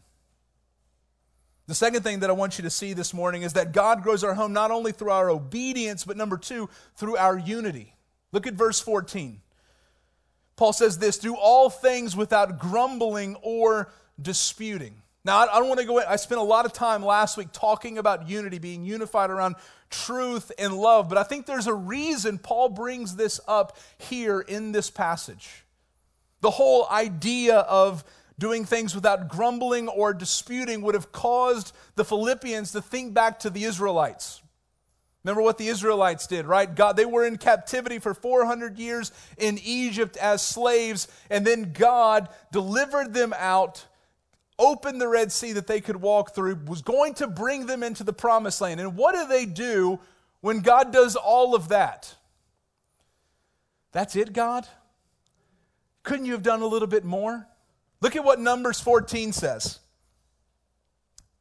The 1.67 1.75
second 1.75 2.03
thing 2.03 2.21
that 2.21 2.31
I 2.31 2.35
want 2.35 2.59
you 2.59 2.63
to 2.63 2.71
see 2.71 2.93
this 2.93 3.13
morning 3.13 3.43
is 3.43 3.55
that 3.55 3.73
God 3.73 4.03
grows 4.03 4.23
our 4.23 4.35
home 4.35 4.53
not 4.53 4.71
only 4.71 4.93
through 4.93 5.11
our 5.11 5.29
obedience, 5.29 6.05
but 6.05 6.17
number 6.17 6.39
two, 6.39 6.69
through 6.95 7.17
our 7.17 7.37
unity. 7.37 7.97
Look 8.31 8.47
at 8.47 8.55
verse 8.55 8.79
14. 8.81 9.41
Paul 10.57 10.73
says 10.73 10.99
this 10.99 11.19
do 11.19 11.37
all 11.37 11.71
things 11.71 12.17
without 12.17 12.59
grumbling 12.59 13.37
or 13.43 13.91
disputing. 14.21 15.03
Now, 15.25 15.39
I 15.39 15.59
don't 15.59 15.69
want 15.69 15.81
to 15.81 15.87
go 15.87 15.99
in. 15.99 16.05
I 16.09 16.17
spent 16.17 16.41
a 16.41 16.45
lot 16.45 16.67
of 16.67 16.73
time 16.73 17.05
last 17.05 17.37
week 17.37 17.49
talking 17.53 17.99
about 17.99 18.29
unity, 18.29 18.59
being 18.59 18.85
unified 18.85 19.29
around 19.29 19.57
truth 19.91 20.53
and 20.57 20.73
love, 20.73 21.09
but 21.09 21.19
I 21.19 21.25
think 21.25 21.47
there's 21.47 21.67
a 21.67 21.75
reason 21.75 22.39
Paul 22.39 22.69
brings 22.69 23.17
this 23.17 23.41
up 23.49 23.77
here 23.99 24.41
in 24.41 24.71
this 24.71 24.89
passage. 24.89 25.65
The 26.43 26.51
whole 26.51 26.87
idea 26.89 27.59
of 27.59 28.05
doing 28.39 28.65
things 28.65 28.95
without 28.95 29.29
grumbling 29.29 29.89
or 29.89 30.15
disputing 30.15 30.83
would 30.83 30.95
have 30.95 31.11
caused 31.11 31.75
the 31.97 32.05
Philippians 32.05 32.73
to 32.73 32.81
think 32.83 33.13
back 33.13 33.41
to 33.41 33.51
the 33.51 33.65
Israelites. 33.65 34.43
Remember 35.27 35.43
what 35.43 35.59
the 35.59 35.67
Israelites 35.67 36.29
did, 36.29 36.47
right? 36.47 36.73
God, 36.73 36.97
they 36.97 37.05
were 37.05 37.27
in 37.27 37.37
captivity 37.37 37.99
for 37.99 38.15
400 38.15 38.79
years 38.79 39.11
in 39.37 39.59
Egypt 39.65 40.17
as 40.19 40.41
slaves, 40.41 41.09
and 41.29 41.45
then 41.45 41.73
God 41.73 42.29
delivered 42.53 43.13
them 43.13 43.35
out 43.37 43.85
opened 44.57 45.01
the 45.01 45.09
Red 45.09 45.33
Sea 45.33 45.53
that 45.55 45.67
they 45.67 45.81
could 45.81 45.97
walk 45.97 46.33
through, 46.33 46.61
was 46.67 46.81
going 46.81 47.15
to 47.15 47.27
bring 47.27 47.67
them 47.67 47.83
into 47.83 48.05
the 48.05 48.13
promised 48.13 48.61
land. 48.61 48.79
And 48.79 48.97
what 48.97 49.17
do 49.17 49.27
they 49.27 49.47
do 49.47 49.99
when 50.43 50.61
God 50.61 50.93
does 50.93 51.17
all 51.17 51.57
of 51.57 51.69
that? 51.69 52.15
That's 53.91 54.15
it, 54.15 54.33
God? 54.33 54.67
Couldn't 56.05 56.27
you 56.27 56.33
have 56.33 56.43
done 56.45 56.63
a 56.63 56.67
little 56.67 56.89
bit 56.89 57.05
more? 57.05 57.47
Look 58.01 58.15
at 58.15 58.25
what 58.25 58.39
Numbers 58.39 58.81
14 58.81 59.33
says. 59.33 59.81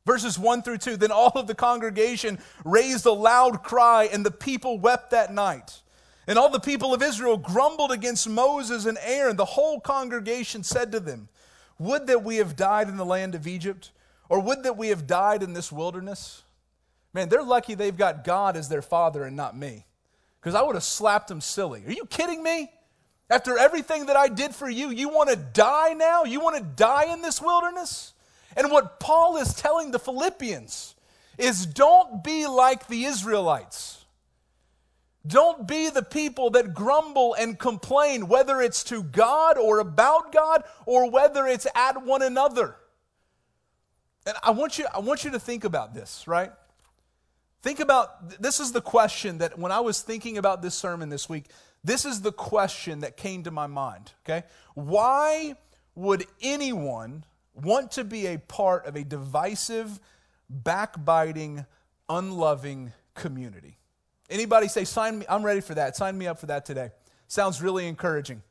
Verses 0.06 0.38
1 0.38 0.62
through 0.62 0.78
2 0.78 0.98
Then 0.98 1.12
all 1.12 1.32
of 1.36 1.48
the 1.48 1.56
congregation 1.56 2.40
raised 2.64 3.06
a 3.06 3.12
loud 3.12 3.64
cry, 3.64 4.10
and 4.12 4.26
the 4.26 4.32
people 4.32 4.80
wept 4.80 5.12
that 5.12 5.34
night. 5.34 5.82
And 6.28 6.40
all 6.40 6.50
the 6.50 6.60
people 6.60 6.94
of 6.94 7.04
Israel 7.04 7.38
grumbled 7.38 7.92
against 7.92 8.28
Moses 8.28 8.86
and 8.86 8.98
Aaron. 9.04 9.36
The 9.36 9.46
whole 9.46 9.80
congregation 9.80 10.64
said 10.64 10.92
to 10.92 11.00
them, 11.00 11.30
would 11.78 12.08
that 12.08 12.24
we 12.24 12.38
have 12.38 12.56
died 12.56 12.88
in 12.88 12.98
the 12.98 13.06
land 13.06 13.36
of 13.36 13.48
Egypt, 13.48 13.92
or 14.30 14.40
would 14.40 14.64
that 14.64 14.78
we 14.78 14.90
have 14.90 15.06
died 15.06 15.44
in 15.44 15.54
this 15.54 15.72
wilderness? 15.72 16.44
Man, 17.14 17.30
they're 17.30 17.44
lucky 17.44 17.76
they've 17.76 17.96
got 17.96 18.24
God 18.24 18.56
as 18.58 18.70
their 18.70 18.82
father 18.82 19.24
and 19.24 19.36
not 19.36 19.58
me, 19.58 19.86
because 20.40 20.56
I 20.56 20.62
would 20.62 20.76
have 20.76 20.84
slapped 20.84 21.28
them 21.28 21.42
silly. 21.42 21.84
Are 21.86 21.92
you 21.92 22.06
kidding 22.06 22.42
me? 22.42 22.72
After 23.30 23.58
everything 23.58 24.06
that 24.06 24.16
I 24.16 24.28
did 24.28 24.54
for 24.54 24.70
you, 24.70 24.90
you 24.90 25.10
want 25.10 25.30
to 25.30 25.36
die 25.36 25.94
now? 25.94 26.24
You 26.24 26.40
want 26.40 26.58
to 26.58 26.64
die 26.64 27.12
in 27.12 27.22
this 27.22 27.42
wilderness? 27.42 28.14
And 28.56 28.72
what 28.72 29.00
Paul 29.00 29.38
is 29.38 29.54
telling 29.54 29.92
the 29.92 30.00
Philippians 30.00 30.96
is 31.38 31.66
don't 31.66 32.24
be 32.24 32.48
like 32.48 32.88
the 32.88 33.06
Israelites. 33.06 34.06
Don't 35.28 35.68
be 35.68 35.90
the 35.90 36.04
people 36.04 36.52
that 36.52 36.74
grumble 36.74 37.34
and 37.34 37.58
complain, 37.58 38.28
whether 38.28 38.62
it's 38.62 38.84
to 38.86 39.02
God 39.02 39.58
or 39.58 39.80
about 39.80 40.32
God 40.32 40.64
or 40.86 41.10
whether 41.10 41.48
it's 41.48 41.66
at 41.76 42.04
one 42.04 42.22
another. 42.22 42.76
And 44.28 44.36
I 44.44 44.52
want 44.52 44.78
you, 44.78 44.86
I 44.94 45.00
want 45.00 45.24
you 45.24 45.32
to 45.32 45.40
think 45.40 45.64
about 45.64 45.94
this, 45.94 46.28
right? 46.28 46.52
Think 47.64 47.80
about 47.80 48.40
this 48.42 48.60
is 48.60 48.72
the 48.72 48.82
question 48.82 49.40
that 49.40 49.58
when 49.58 49.72
I 49.72 49.80
was 49.80 50.02
thinking 50.02 50.38
about 50.38 50.62
this 50.62 50.76
sermon 50.76 51.10
this 51.10 51.28
week, 51.28 51.46
this 51.84 52.06
is 52.06 52.22
the 52.22 52.32
question 52.32 53.00
that 53.00 53.18
came 53.18 53.44
to 53.44 53.52
my 53.52 53.68
mind, 53.68 54.14
okay? 54.24 54.46
Why 54.76 55.56
would 55.96 56.26
anyone 56.42 57.26
want 57.56 57.92
to 57.92 58.04
be 58.04 58.28
a 58.28 58.38
part 58.38 58.86
of 58.86 58.96
a 58.96 59.04
divisive, 59.04 60.00
backbiting, 60.50 61.66
unloving 62.10 62.94
community? 63.14 63.78
Anybody 64.30 64.68
say, 64.68 64.86
sign 64.86 65.20
me, 65.20 65.26
I'm 65.30 65.44
ready 65.44 65.62
for 65.62 65.76
that. 65.76 65.96
Sign 65.96 66.18
me 66.18 66.28
up 66.28 66.40
for 66.40 66.48
that 66.48 66.66
today. 66.66 66.92
Sounds 67.28 67.62
really 67.62 67.88
encouraging. 67.88 68.42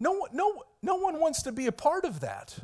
No, 0.00 0.26
no, 0.32 0.64
no 0.82 0.96
one 0.96 1.20
wants 1.20 1.42
to 1.42 1.52
be 1.52 1.66
a 1.66 1.72
part 1.72 2.04
of 2.04 2.20
that. 2.20 2.56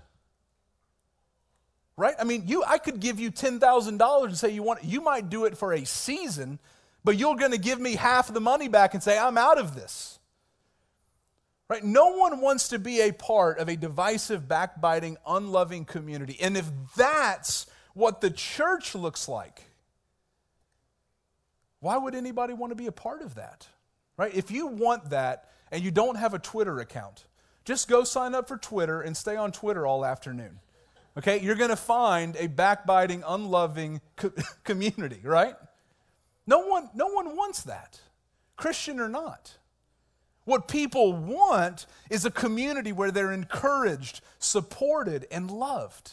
Right? 1.96 2.14
I 2.18 2.24
mean, 2.24 2.44
you 2.46 2.64
I 2.64 2.78
could 2.78 3.00
give 3.00 3.20
you 3.20 3.30
$10,000 3.30 4.24
and 4.24 4.36
say 4.36 4.50
you 4.50 4.62
want 4.62 4.84
you 4.84 5.02
might 5.02 5.28
do 5.28 5.44
it 5.44 5.58
for 5.58 5.74
a 5.74 5.84
season, 5.84 6.58
but 7.04 7.18
you're 7.18 7.36
going 7.36 7.50
to 7.50 7.58
give 7.58 7.78
me 7.78 7.94
half 7.94 8.32
the 8.32 8.40
money 8.40 8.68
back 8.68 8.94
and 8.94 9.02
say 9.02 9.18
I'm 9.18 9.36
out 9.36 9.58
of 9.58 9.74
this. 9.74 10.19
Right? 11.70 11.85
No 11.85 12.09
one 12.16 12.40
wants 12.40 12.66
to 12.70 12.80
be 12.80 13.00
a 13.00 13.12
part 13.12 13.61
of 13.61 13.68
a 13.68 13.76
divisive, 13.76 14.48
backbiting, 14.48 15.16
unloving 15.24 15.85
community. 15.85 16.37
And 16.40 16.56
if 16.56 16.68
that's 16.96 17.66
what 17.94 18.20
the 18.20 18.28
church 18.28 18.96
looks 18.96 19.28
like, 19.28 19.62
why 21.78 21.96
would 21.96 22.16
anybody 22.16 22.54
want 22.54 22.72
to 22.72 22.74
be 22.74 22.88
a 22.88 22.92
part 22.92 23.22
of 23.22 23.37
that? 23.37 23.68
Right? 24.16 24.35
If 24.35 24.50
you 24.50 24.66
want 24.66 25.11
that 25.11 25.48
and 25.70 25.80
you 25.80 25.92
don't 25.92 26.16
have 26.16 26.35
a 26.35 26.40
Twitter 26.40 26.80
account, 26.80 27.24
just 27.64 27.88
go 27.88 28.02
sign 28.02 28.35
up 28.35 28.48
for 28.48 28.56
Twitter 28.56 29.00
and 29.00 29.16
stay 29.16 29.37
on 29.37 29.52
Twitter 29.52 29.87
all 29.87 30.04
afternoon. 30.04 30.59
Okay? 31.16 31.40
You're 31.40 31.54
going 31.54 31.70
to 31.70 31.76
find 31.76 32.35
a 32.37 32.48
backbiting, 32.48 33.22
unloving 33.24 34.00
co- 34.16 34.33
community, 34.64 35.20
right? 35.22 35.54
No 36.48 36.66
one, 36.66 36.90
no 36.94 37.06
one 37.06 37.37
wants 37.37 37.62
that, 37.62 38.00
Christian 38.56 38.98
or 38.98 39.09
not. 39.09 39.52
What 40.44 40.68
people 40.68 41.12
want 41.12 41.87
is 42.09 42.24
a 42.24 42.31
community 42.31 42.92
where 42.92 43.11
they're 43.11 43.33
encouraged, 43.33 44.20
supported, 44.38 45.26
and 45.31 45.50
loved. 45.50 46.12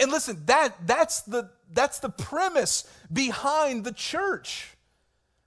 And 0.00 0.10
listen, 0.10 0.42
that, 0.46 0.86
that's, 0.86 1.20
the, 1.22 1.50
that's 1.72 1.98
the 1.98 2.08
premise 2.08 2.88
behind 3.12 3.84
the 3.84 3.92
church. 3.92 4.70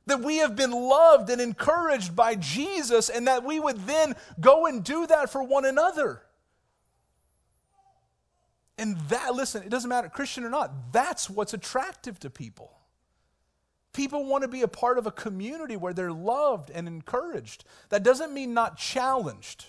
That 0.05 0.21
we 0.21 0.37
have 0.37 0.55
been 0.55 0.71
loved 0.71 1.29
and 1.29 1.41
encouraged 1.41 2.15
by 2.15 2.35
Jesus, 2.35 3.09
and 3.09 3.27
that 3.27 3.43
we 3.43 3.59
would 3.59 3.87
then 3.87 4.15
go 4.39 4.67
and 4.67 4.83
do 4.83 5.07
that 5.07 5.31
for 5.31 5.41
one 5.41 5.65
another. 5.65 6.21
And 8.77 8.97
that, 9.09 9.33
listen, 9.33 9.63
it 9.63 9.69
doesn't 9.69 9.89
matter, 9.89 10.09
Christian 10.09 10.43
or 10.43 10.49
not, 10.49 10.91
that's 10.91 11.29
what's 11.29 11.53
attractive 11.53 12.19
to 12.19 12.29
people. 12.29 12.71
People 13.95 14.25
want 14.25 14.41
to 14.41 14.49
be 14.49 14.61
a 14.61 14.67
part 14.67 14.97
of 14.97 15.07
a 15.07 15.11
community 15.11 15.77
where 15.77 15.93
they're 15.93 16.11
loved 16.11 16.69
and 16.69 16.85
encouraged. 16.85 17.63
That 17.87 18.03
doesn't 18.03 18.33
mean 18.33 18.53
not 18.53 18.77
challenged, 18.77 19.67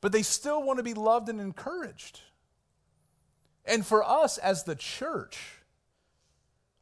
but 0.00 0.10
they 0.10 0.22
still 0.22 0.64
want 0.64 0.78
to 0.78 0.82
be 0.82 0.92
loved 0.92 1.28
and 1.28 1.40
encouraged. 1.40 2.20
And 3.64 3.86
for 3.86 4.02
us 4.02 4.38
as 4.38 4.64
the 4.64 4.74
church, 4.74 5.38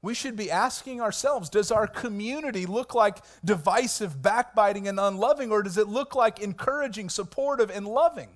we 0.01 0.15
should 0.15 0.35
be 0.35 0.51
asking 0.51 1.03
ourselves 1.03 1.51
does 1.51 1.71
our 1.71 1.87
community 1.87 2.65
look 2.65 2.95
like 2.95 3.19
divisive, 3.45 4.23
backbiting, 4.23 4.89
and 4.89 4.99
unloving, 4.99 5.51
or 5.51 5.63
does 5.63 5.77
it 5.77 5.89
look 5.89 6.15
like 6.15 6.41
encouraging, 6.41 7.11
supportive, 7.11 7.69
and 7.69 7.87
loving? 7.87 8.31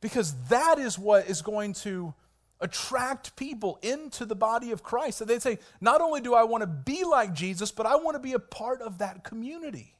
Because 0.00 0.32
that 0.48 0.78
is 0.78 0.96
what 0.96 1.28
is 1.28 1.42
going 1.42 1.72
to 1.72 2.14
attract 2.60 3.36
people 3.36 3.78
into 3.82 4.24
the 4.24 4.34
body 4.34 4.70
of 4.70 4.82
Christ. 4.82 5.18
So 5.18 5.24
they 5.24 5.38
say, 5.38 5.58
not 5.80 6.00
only 6.00 6.20
do 6.20 6.34
I 6.34 6.44
want 6.44 6.62
to 6.62 6.66
be 6.66 7.04
like 7.04 7.34
Jesus, 7.34 7.70
but 7.70 7.86
I 7.86 7.96
want 7.96 8.14
to 8.14 8.18
be 8.20 8.32
a 8.32 8.38
part 8.38 8.80
of 8.80 8.98
that 8.98 9.24
community. 9.24 9.94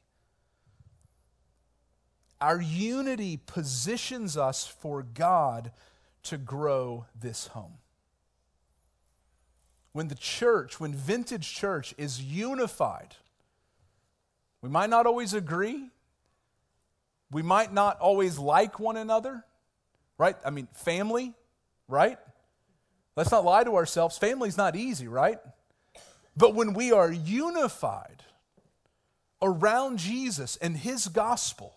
Our 2.39 2.61
unity 2.61 3.39
positions 3.45 4.37
us 4.37 4.65
for 4.65 5.03
God 5.03 5.71
to 6.23 6.37
grow 6.37 7.05
this 7.19 7.47
home. 7.47 7.77
When 9.93 10.07
the 10.07 10.15
church, 10.15 10.79
when 10.79 10.93
vintage 10.93 11.51
church 11.51 11.95
is 11.97 12.21
unified, 12.21 13.15
we 14.61 14.69
might 14.69 14.89
not 14.89 15.05
always 15.05 15.33
agree. 15.33 15.89
We 17.31 17.41
might 17.41 17.73
not 17.73 17.99
always 17.99 18.37
like 18.37 18.79
one 18.79 18.97
another, 18.97 19.43
right? 20.17 20.35
I 20.45 20.49
mean, 20.49 20.67
family, 20.73 21.33
right? 21.87 22.19
Let's 23.17 23.31
not 23.31 23.43
lie 23.43 23.63
to 23.63 23.75
ourselves. 23.75 24.17
Family's 24.19 24.57
not 24.57 24.75
easy, 24.75 25.07
right? 25.07 25.39
But 26.37 26.53
when 26.53 26.73
we 26.73 26.91
are 26.91 27.11
unified 27.11 28.21
around 29.41 29.97
Jesus 29.97 30.55
and 30.57 30.77
his 30.77 31.07
gospel, 31.07 31.73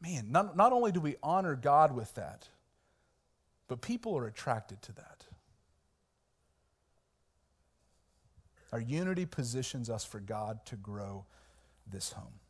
man, 0.00 0.32
not, 0.32 0.56
not 0.56 0.72
only 0.72 0.92
do 0.92 1.00
we 1.00 1.16
honor 1.22 1.56
God 1.56 1.94
with 1.94 2.14
that, 2.14 2.48
but 3.68 3.82
people 3.82 4.16
are 4.16 4.26
attracted 4.26 4.80
to 4.82 4.92
that. 4.94 5.26
Our 8.72 8.80
unity 8.80 9.26
positions 9.26 9.90
us 9.90 10.06
for 10.06 10.20
God 10.20 10.64
to 10.66 10.76
grow 10.76 11.26
this 11.86 12.12
home. 12.12 12.40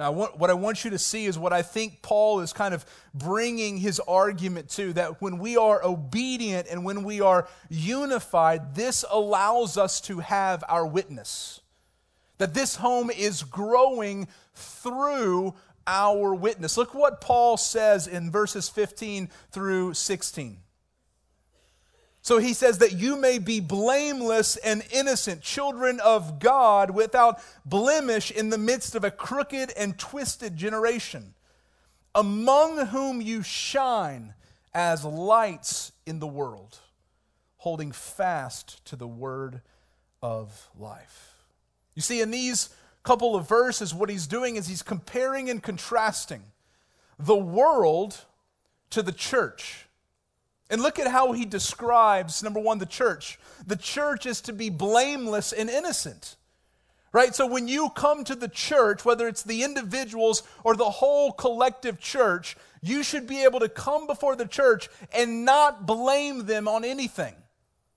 Now, 0.00 0.12
what 0.12 0.48
I 0.48 0.54
want 0.54 0.82
you 0.82 0.92
to 0.92 0.98
see 0.98 1.26
is 1.26 1.38
what 1.38 1.52
I 1.52 1.60
think 1.60 2.00
Paul 2.00 2.40
is 2.40 2.54
kind 2.54 2.72
of 2.72 2.86
bringing 3.12 3.76
his 3.76 4.00
argument 4.00 4.70
to 4.70 4.94
that 4.94 5.20
when 5.20 5.38
we 5.38 5.58
are 5.58 5.84
obedient 5.84 6.68
and 6.70 6.86
when 6.86 7.04
we 7.04 7.20
are 7.20 7.46
unified, 7.68 8.74
this 8.74 9.04
allows 9.10 9.76
us 9.76 10.00
to 10.02 10.20
have 10.20 10.64
our 10.70 10.86
witness. 10.86 11.60
That 12.38 12.54
this 12.54 12.76
home 12.76 13.10
is 13.10 13.42
growing 13.42 14.26
through 14.54 15.52
our 15.86 16.34
witness. 16.34 16.78
Look 16.78 16.94
what 16.94 17.20
Paul 17.20 17.58
says 17.58 18.06
in 18.06 18.30
verses 18.30 18.70
15 18.70 19.28
through 19.50 19.92
16. 19.92 20.56
So 22.22 22.38
he 22.38 22.52
says 22.52 22.78
that 22.78 22.92
you 22.92 23.16
may 23.16 23.38
be 23.38 23.60
blameless 23.60 24.56
and 24.56 24.82
innocent, 24.92 25.40
children 25.40 26.00
of 26.00 26.38
God, 26.38 26.90
without 26.90 27.40
blemish 27.64 28.30
in 28.30 28.50
the 28.50 28.58
midst 28.58 28.94
of 28.94 29.04
a 29.04 29.10
crooked 29.10 29.72
and 29.76 29.98
twisted 29.98 30.56
generation, 30.56 31.34
among 32.14 32.86
whom 32.86 33.22
you 33.22 33.42
shine 33.42 34.34
as 34.74 35.04
lights 35.04 35.92
in 36.04 36.18
the 36.18 36.26
world, 36.26 36.78
holding 37.56 37.90
fast 37.90 38.84
to 38.86 38.96
the 38.96 39.08
word 39.08 39.62
of 40.22 40.68
life. 40.78 41.34
You 41.94 42.02
see, 42.02 42.20
in 42.20 42.30
these 42.30 42.68
couple 43.02 43.34
of 43.34 43.48
verses, 43.48 43.94
what 43.94 44.10
he's 44.10 44.26
doing 44.26 44.56
is 44.56 44.66
he's 44.68 44.82
comparing 44.82 45.48
and 45.48 45.62
contrasting 45.62 46.42
the 47.18 47.36
world 47.36 48.24
to 48.90 49.02
the 49.02 49.12
church. 49.12 49.86
And 50.70 50.80
look 50.80 51.00
at 51.00 51.08
how 51.08 51.32
he 51.32 51.44
describes, 51.44 52.42
number 52.42 52.60
one, 52.60 52.78
the 52.78 52.86
church. 52.86 53.38
The 53.66 53.76
church 53.76 54.24
is 54.24 54.40
to 54.42 54.52
be 54.52 54.70
blameless 54.70 55.52
and 55.52 55.68
innocent. 55.68 56.36
Right? 57.12 57.34
So 57.34 57.44
when 57.44 57.66
you 57.66 57.90
come 57.90 58.22
to 58.22 58.36
the 58.36 58.48
church, 58.48 59.04
whether 59.04 59.26
it's 59.26 59.42
the 59.42 59.64
individuals 59.64 60.44
or 60.62 60.76
the 60.76 60.88
whole 60.88 61.32
collective 61.32 61.98
church, 61.98 62.56
you 62.82 63.02
should 63.02 63.26
be 63.26 63.42
able 63.42 63.58
to 63.60 63.68
come 63.68 64.06
before 64.06 64.36
the 64.36 64.46
church 64.46 64.88
and 65.12 65.44
not 65.44 65.86
blame 65.86 66.46
them 66.46 66.68
on 66.68 66.84
anything. 66.84 67.34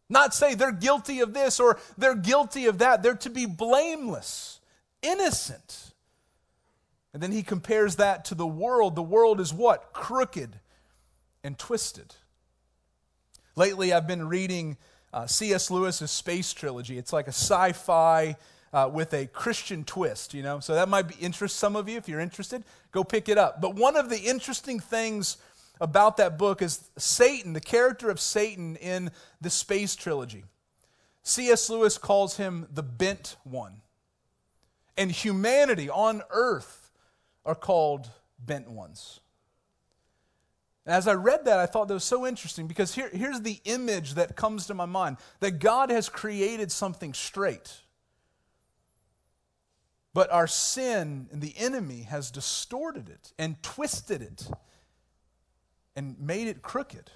Not 0.10 0.34
say 0.34 0.56
they're 0.56 0.72
guilty 0.72 1.20
of 1.20 1.34
this 1.34 1.60
or 1.60 1.80
they're 1.96 2.16
guilty 2.16 2.66
of 2.66 2.80
that. 2.80 3.04
They're 3.04 3.16
to 3.18 3.30
be 3.30 3.46
blameless, 3.46 4.60
innocent. 5.04 5.94
And 7.14 7.22
then 7.22 7.32
he 7.32 7.44
compares 7.44 7.98
that 7.98 8.26
to 8.26 8.36
the 8.36 8.48
world. 8.48 8.96
The 8.96 9.04
world 9.04 9.40
is 9.40 9.54
what? 9.54 9.94
Crooked 9.94 10.60
and 11.44 11.58
twisted. 11.58 12.16
Lately, 13.56 13.94
I've 13.94 14.08
been 14.08 14.28
reading 14.28 14.78
uh, 15.14 15.28
C.S. 15.28 15.70
Lewis's 15.70 16.10
Space 16.10 16.54
Trilogy. 16.54 16.98
It's 16.98 17.14
like 17.14 17.28
a 17.28 17.30
sci 17.30 17.74
fi 17.74 18.36
uh, 18.74 18.90
with 18.92 19.14
a 19.14 19.28
Christian 19.28 19.84
twist, 19.84 20.34
you 20.34 20.42
know? 20.42 20.60
So 20.60 20.74
that 20.74 20.90
might 20.90 21.08
be 21.08 21.14
interest 21.22 21.58
some 21.58 21.76
of 21.76 21.88
you. 21.88 21.98
If 21.98 22.10
you're 22.10 22.20
interested, 22.20 22.64
go 22.92 23.04
pick 23.04 23.30
it 23.30 23.38
up. 23.38 23.62
But 23.62 23.76
one 23.76 23.96
of 23.96 24.10
the 24.10 24.18
interesting 24.18 24.80
things 24.80 25.38
about 25.80 26.18
that 26.18 26.40
book 26.40 26.64
is 26.64 26.90
Satan, 26.98 27.54
the 27.54 27.62
character 27.62 28.10
of 28.10 28.20
Satan 28.20 28.76
in 28.78 29.12
the 29.40 29.52
Space 29.52 29.96
Trilogy. 29.96 30.46
C.S. 31.22 31.70
Lewis 31.70 32.00
calls 32.00 32.38
him 32.38 32.68
the 32.74 32.84
bent 32.84 33.36
one. 33.44 33.82
And 34.98 35.12
humanity 35.12 35.92
on 35.92 36.24
earth 36.32 36.92
are 37.46 37.56
called 37.56 38.10
bent 38.40 38.70
ones. 38.70 39.20
As 40.86 41.08
I 41.08 41.14
read 41.14 41.46
that, 41.46 41.60
I 41.60 41.66
thought 41.66 41.88
that 41.88 41.94
was 41.94 42.04
so 42.04 42.28
interesting 42.28 42.68
because 42.68 42.94
here, 42.94 43.10
here's 43.14 43.42
the 43.42 43.62
image 43.64 44.16
that 44.16 44.36
comes 44.36 44.68
to 44.68 44.74
my 44.74 44.86
mind 44.86 45.18
that 45.40 45.60
God 45.60 45.90
has 45.90 46.10
created 46.10 46.72
something 46.72 47.14
straight. 47.14 47.82
But 50.14 50.32
our 50.32 50.48
sin 50.48 51.28
and 51.32 51.42
the 51.42 51.58
enemy 51.58 52.04
has 52.04 52.32
distorted 52.32 53.10
it 53.10 53.34
and 53.40 53.62
twisted 53.64 54.22
it 54.22 54.48
and 55.96 56.20
made 56.20 56.48
it 56.48 56.62
crooked. 56.62 57.12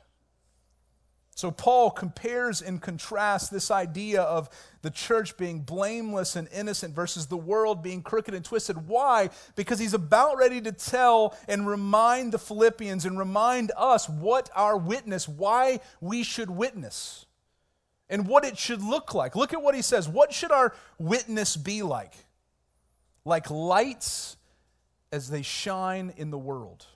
So, 1.37 1.51
Paul 1.51 1.91
compares 1.91 2.63
and 2.63 2.81
contrasts 2.81 3.49
this 3.49 3.69
idea 3.69 4.23
of 4.23 4.49
the 4.81 4.89
church 4.89 5.37
being 5.37 5.59
blameless 5.59 6.35
and 6.35 6.47
innocent 6.51 6.95
versus 6.95 7.27
the 7.27 7.37
world 7.37 7.83
being 7.83 8.01
crooked 8.01 8.33
and 8.33 8.43
twisted. 8.43 8.87
Why? 8.87 9.29
Because 9.55 9.77
he's 9.77 9.93
about 9.93 10.39
ready 10.39 10.59
to 10.61 10.71
tell 10.71 11.37
and 11.47 11.67
remind 11.67 12.31
the 12.31 12.39
Philippians 12.39 13.05
and 13.05 13.19
remind 13.19 13.71
us 13.77 14.09
what 14.09 14.49
our 14.55 14.75
witness, 14.75 15.29
why 15.29 15.81
we 16.01 16.23
should 16.23 16.49
witness, 16.49 17.27
and 18.09 18.27
what 18.27 18.43
it 18.43 18.57
should 18.57 18.81
look 18.81 19.13
like. 19.13 19.35
Look 19.35 19.53
at 19.53 19.61
what 19.61 19.75
he 19.75 19.83
says. 19.83 20.09
What 20.09 20.33
should 20.33 20.51
our 20.51 20.73
witness 20.97 21.55
be 21.55 21.83
like? 21.83 22.15
Like 23.25 23.51
lights 23.51 24.37
as 25.11 25.29
they 25.29 25.43
shine 25.43 26.15
in 26.17 26.31
the 26.31 26.39
world, 26.39 26.87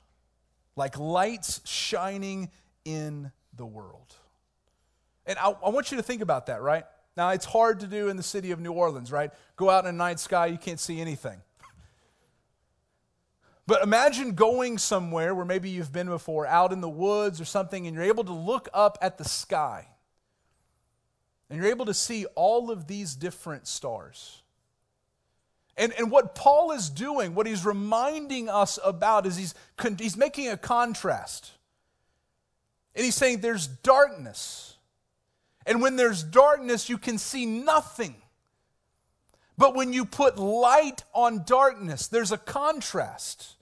like 0.76 0.98
lights 0.98 1.62
shining 1.64 2.50
in 2.84 3.32
the 3.56 3.68
world. 3.68 4.16
And 5.26 5.38
I, 5.40 5.52
I, 5.52 5.70
want 5.70 5.92
you 5.92 5.98
to 5.98 6.04
think 6.04 6.22
about 6.22 6.48
that, 6.48 6.62
right? 6.62 6.86
Now, 7.16 7.30
it's 7.30 7.46
hard 7.46 7.82
to 7.82 7.88
do 7.88 8.10
in 8.10 8.18
the 8.18 8.24
city 8.24 8.52
of 8.52 8.60
New 8.60 8.72
Orleans, 8.72 9.12
right? 9.12 9.32
Go 9.56 9.70
out 9.70 9.86
in 9.86 9.90
a 9.90 9.98
night 9.98 10.20
sky, 10.20 10.48
you 10.48 10.58
can't 10.58 10.80
see 10.80 11.00
anything. 11.00 11.42
But 13.68 13.84
imagine 13.84 14.34
going 14.34 14.80
somewhere 14.80 15.34
where 15.34 15.46
maybe 15.46 15.70
you've 15.70 15.94
been 15.94 16.08
before, 16.08 16.46
out 16.46 16.74
in 16.74 16.82
the 16.82 16.90
woods 16.90 17.40
or 17.40 17.46
something, 17.46 17.88
and 17.88 17.96
you're 17.96 18.04
able 18.04 18.26
to 18.26 18.34
look 18.34 18.68
up 18.74 18.98
at 19.02 19.18
the 19.18 19.24
sky. 19.24 19.88
And 21.50 21.58
you're 21.58 21.70
able 21.70 21.86
to 21.86 21.94
see 21.94 22.26
all 22.36 22.72
of 22.72 22.88
these 22.88 23.16
different 23.16 23.68
stars. 23.68 24.42
And, 25.78 25.94
and 25.94 26.12
what 26.12 26.36
Paul 26.36 26.72
is 26.72 26.90
doing, 26.90 27.34
what 27.34 27.48
he's 27.48 27.66
reminding 27.66 28.50
us 28.50 28.78
about, 28.84 29.26
is 29.26 29.38
he's, 29.38 29.56
he's 29.98 30.18
making 30.18 30.50
a 30.50 30.58
contrast. 30.58 31.52
And 32.96 33.06
he's 33.06 33.16
saying 33.16 33.40
there's 33.40 33.68
darkness 33.68 34.71
and 35.72 35.82
when 35.82 35.96
there's 35.96 36.22
darkness, 36.22 36.90
you 36.90 36.98
can 36.98 37.18
see 37.18 37.46
nothing. 37.46 38.14
But 39.58 39.74
when 39.74 39.94
you 39.94 40.04
put 40.04 40.38
light 40.38 41.06
on 41.14 41.46
darkness, 41.46 42.10
there's 42.10 42.34
a 42.34 42.38
contrast. 42.38 43.56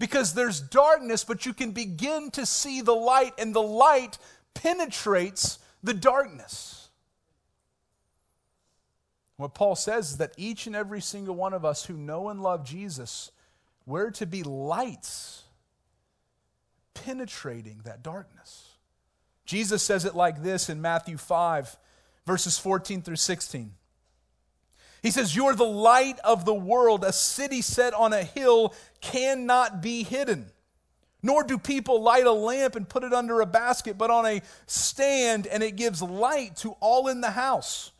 Because 0.00 0.34
there's 0.34 0.60
darkness, 0.60 1.22
but 1.22 1.46
you 1.46 1.54
can 1.54 1.70
begin 1.70 2.32
to 2.32 2.46
see 2.46 2.80
the 2.80 2.96
light, 2.96 3.34
and 3.38 3.54
the 3.54 3.62
light 3.62 4.18
penetrates 4.54 5.60
the 5.84 5.94
darkness. 5.94 6.88
What 9.36 9.54
Paul 9.54 9.76
says 9.76 10.10
is 10.10 10.16
that 10.16 10.32
each 10.36 10.66
and 10.66 10.74
every 10.74 11.00
single 11.00 11.36
one 11.36 11.54
of 11.54 11.64
us 11.64 11.84
who 11.84 11.96
know 11.96 12.28
and 12.28 12.42
love 12.42 12.64
Jesus, 12.64 13.30
we're 13.86 14.10
to 14.10 14.26
be 14.26 14.42
lights 14.42 15.44
penetrating 16.92 17.82
that 17.84 18.02
darkness. 18.02 18.71
Jesus 19.52 19.82
says 19.82 20.06
it 20.06 20.14
like 20.14 20.42
this 20.42 20.70
in 20.70 20.80
Matthew 20.80 21.18
5, 21.18 21.76
verses 22.24 22.58
14 22.58 23.02
through 23.02 23.16
16. 23.16 23.70
He 25.02 25.10
says, 25.10 25.36
You're 25.36 25.54
the 25.54 25.64
light 25.64 26.18
of 26.24 26.46
the 26.46 26.54
world. 26.54 27.04
A 27.04 27.12
city 27.12 27.60
set 27.60 27.92
on 27.92 28.14
a 28.14 28.22
hill 28.22 28.74
cannot 29.02 29.82
be 29.82 30.04
hidden. 30.04 30.46
Nor 31.22 31.44
do 31.44 31.58
people 31.58 32.00
light 32.00 32.24
a 32.24 32.32
lamp 32.32 32.76
and 32.76 32.88
put 32.88 33.04
it 33.04 33.12
under 33.12 33.42
a 33.42 33.46
basket, 33.46 33.98
but 33.98 34.10
on 34.10 34.24
a 34.24 34.40
stand, 34.66 35.46
and 35.46 35.62
it 35.62 35.76
gives 35.76 36.00
light 36.00 36.56
to 36.56 36.70
all 36.80 37.08
in 37.08 37.20
the 37.20 37.32
house. 37.32 37.92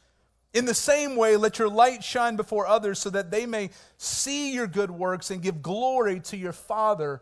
In 0.55 0.65
the 0.65 0.73
same 0.73 1.17
way, 1.17 1.37
let 1.37 1.59
your 1.59 1.69
light 1.69 2.03
shine 2.03 2.37
before 2.37 2.67
others 2.67 2.99
so 2.99 3.11
that 3.11 3.31
they 3.31 3.45
may 3.45 3.69
see 3.99 4.55
your 4.55 4.67
good 4.67 4.91
works 4.91 5.31
and 5.31 5.43
give 5.43 5.61
glory 5.61 6.21
to 6.21 6.37
your 6.38 6.55
Father 6.55 7.21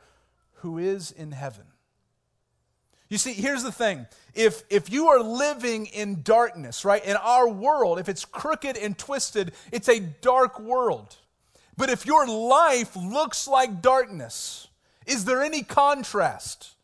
who 0.59 0.79
is 0.79 1.11
in 1.11 1.33
heaven. 1.33 1.65
You 3.11 3.19
see, 3.19 3.33
here's 3.33 3.65
the 3.65 3.73
thing. 3.73 4.07
If, 4.35 4.63
if 4.71 4.91
you 4.91 5.09
are 5.09 5.21
living 5.21 5.87
in 5.87 6.23
darkness, 6.23 6.85
right, 6.85 7.05
in 7.05 7.17
our 7.17 7.49
world, 7.49 7.99
if 7.99 8.09
it's 8.09 8.25
crooked 8.25 8.77
and 8.77 8.97
twisted, 8.97 9.53
it's 9.73 9.89
a 9.89 9.99
dark 9.99 10.61
world. 10.61 11.17
But 11.77 11.91
if 11.91 12.07
your 12.07 12.27
life 12.27 12.95
looks 12.95 13.49
like 13.49 13.83
darkness, 13.83 14.69
is 15.07 15.25
there 15.25 15.43
any 15.43 15.65
contrast? 15.65 16.75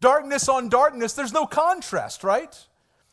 Darkness 0.00 0.46
on 0.50 0.68
darkness, 0.68 1.14
there's 1.14 1.32
no 1.32 1.46
contrast, 1.46 2.22
right? 2.22 2.54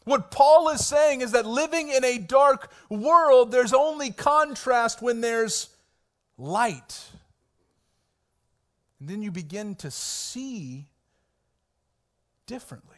What 0.04 0.32
Paul 0.32 0.67
is 0.69 0.86
saying 0.86 1.21
is 1.21 1.32
that 1.32 1.45
living 1.45 1.88
in 1.89 2.04
a 2.04 2.17
dark 2.17 2.69
world, 2.89 3.54
there's 3.54 3.74
only 3.74 4.12
contrast 4.12 5.02
when 5.02 5.21
there's 5.21 5.69
light. 6.38 7.00
And 9.00 9.08
then 9.08 9.21
you 9.21 9.32
begin 9.32 9.76
to 9.76 9.91
see 9.91 10.88
differently. 12.51 12.97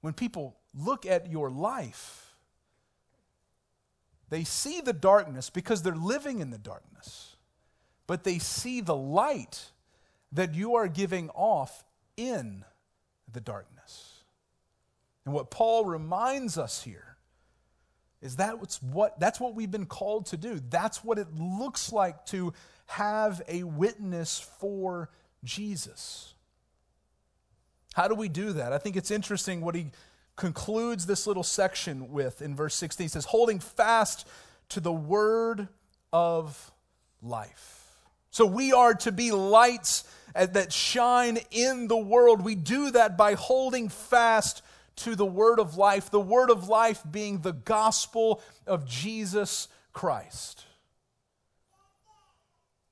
When 0.00 0.12
people 0.12 0.54
look 0.72 1.06
at 1.06 1.28
your 1.28 1.50
life, 1.50 2.36
they 4.28 4.44
see 4.44 4.80
the 4.80 4.92
darkness 4.92 5.50
because 5.50 5.82
they're 5.82 5.96
living 5.96 6.38
in 6.38 6.50
the 6.50 6.58
darkness, 6.58 7.34
but 8.06 8.22
they 8.22 8.38
see 8.38 8.80
the 8.80 8.94
light 8.94 9.72
that 10.30 10.54
you 10.54 10.76
are 10.76 10.86
giving 10.86 11.30
off 11.30 11.84
in 12.16 12.64
the 13.32 13.40
darkness. 13.40 14.22
And 15.24 15.34
what 15.34 15.50
Paul 15.50 15.84
reminds 15.84 16.56
us 16.56 16.84
here 16.84 17.16
is 18.20 18.36
that 18.36 18.54
what, 18.82 19.18
that's 19.18 19.40
what 19.40 19.56
we've 19.56 19.68
been 19.68 19.86
called 19.86 20.26
to 20.26 20.36
do. 20.36 20.60
That's 20.70 21.02
what 21.02 21.18
it 21.18 21.34
looks 21.34 21.92
like 21.92 22.24
to 22.26 22.52
have 22.86 23.42
a 23.48 23.64
witness 23.64 24.38
for 24.60 25.10
Jesus. 25.42 26.31
How 27.94 28.08
do 28.08 28.14
we 28.14 28.28
do 28.28 28.52
that? 28.54 28.72
I 28.72 28.78
think 28.78 28.96
it's 28.96 29.10
interesting 29.10 29.60
what 29.60 29.74
he 29.74 29.90
concludes 30.36 31.06
this 31.06 31.26
little 31.26 31.42
section 31.42 32.10
with 32.10 32.40
in 32.40 32.56
verse 32.56 32.74
16. 32.74 33.04
He 33.04 33.08
says, 33.08 33.26
holding 33.26 33.58
fast 33.60 34.26
to 34.70 34.80
the 34.80 34.92
word 34.92 35.68
of 36.12 36.72
life. 37.22 37.78
So 38.30 38.46
we 38.46 38.72
are 38.72 38.94
to 38.94 39.12
be 39.12 39.30
lights 39.30 40.04
that 40.34 40.72
shine 40.72 41.38
in 41.50 41.86
the 41.88 41.98
world. 41.98 42.42
We 42.42 42.54
do 42.54 42.90
that 42.92 43.18
by 43.18 43.34
holding 43.34 43.90
fast 43.90 44.62
to 44.96 45.14
the 45.14 45.26
word 45.26 45.58
of 45.58 45.76
life, 45.76 46.10
the 46.10 46.20
word 46.20 46.50
of 46.50 46.68
life 46.68 47.02
being 47.10 47.40
the 47.40 47.52
gospel 47.52 48.42
of 48.66 48.86
Jesus 48.86 49.68
Christ. 49.92 50.64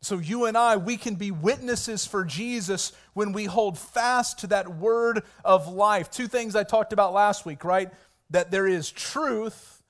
So, 0.03 0.19
you 0.19 0.47
and 0.47 0.57
I, 0.57 0.79
we 0.79 0.97
can 0.97 1.15
be 1.15 1.31
witnesses 1.31 2.07
for 2.07 2.25
Jesus 2.25 2.93
when 3.13 3.33
we 3.33 3.45
hold 3.45 3.79
fast 3.79 4.39
to 4.39 4.47
that 4.47 4.77
word 4.77 5.23
of 5.45 5.69
life. 5.69 6.11
Two 6.11 6.27
things 6.27 6.57
I 6.57 6.65
talked 6.65 6.95
about 6.95 7.13
last 7.13 7.45
week, 7.45 7.65
right? 7.65 7.93
That 8.31 8.51
there 8.51 8.67
is 8.67 8.91
truth 8.91 9.83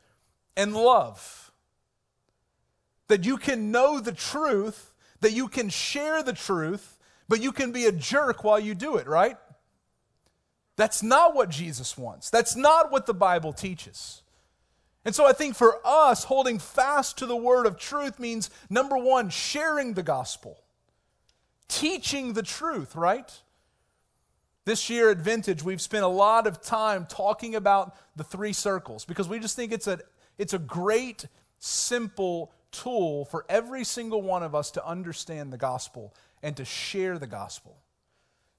and 0.56 0.74
love. 0.74 1.52
That 3.06 3.24
you 3.24 3.36
can 3.36 3.70
know 3.70 4.00
the 4.00 4.12
truth, 4.12 4.92
that 5.20 5.32
you 5.32 5.46
can 5.46 5.68
share 5.68 6.24
the 6.24 6.32
truth, 6.32 6.98
but 7.28 7.40
you 7.40 7.52
can 7.52 7.70
be 7.70 7.86
a 7.86 7.92
jerk 7.92 8.42
while 8.42 8.58
you 8.58 8.74
do 8.74 8.96
it, 8.96 9.06
right? 9.06 9.36
That's 10.76 11.04
not 11.04 11.36
what 11.36 11.50
Jesus 11.50 11.96
wants. 11.96 12.30
That's 12.30 12.56
not 12.56 12.90
what 12.90 13.06
the 13.06 13.14
Bible 13.14 13.52
teaches. 13.52 14.22
And 15.04 15.14
so 15.14 15.26
I 15.26 15.32
think 15.32 15.56
for 15.56 15.80
us, 15.84 16.24
holding 16.24 16.58
fast 16.58 17.18
to 17.18 17.26
the 17.26 17.36
word 17.36 17.66
of 17.66 17.78
truth 17.78 18.18
means 18.18 18.50
number 18.68 18.98
one, 18.98 19.30
sharing 19.30 19.94
the 19.94 20.02
gospel, 20.02 20.62
teaching 21.68 22.34
the 22.34 22.42
truth, 22.42 22.94
right? 22.94 23.30
This 24.66 24.90
year 24.90 25.10
at 25.10 25.18
Vintage, 25.18 25.62
we've 25.62 25.80
spent 25.80 26.04
a 26.04 26.08
lot 26.08 26.46
of 26.46 26.60
time 26.60 27.06
talking 27.06 27.54
about 27.54 27.96
the 28.14 28.24
three 28.24 28.52
circles 28.52 29.06
because 29.06 29.26
we 29.26 29.38
just 29.38 29.56
think 29.56 29.72
it's 29.72 29.86
a, 29.86 30.00
it's 30.36 30.52
a 30.52 30.58
great, 30.58 31.26
simple 31.58 32.52
tool 32.70 33.24
for 33.24 33.46
every 33.48 33.84
single 33.84 34.20
one 34.20 34.42
of 34.42 34.54
us 34.54 34.70
to 34.72 34.86
understand 34.86 35.50
the 35.50 35.56
gospel 35.56 36.14
and 36.42 36.56
to 36.58 36.64
share 36.64 37.18
the 37.18 37.26
gospel 37.26 37.79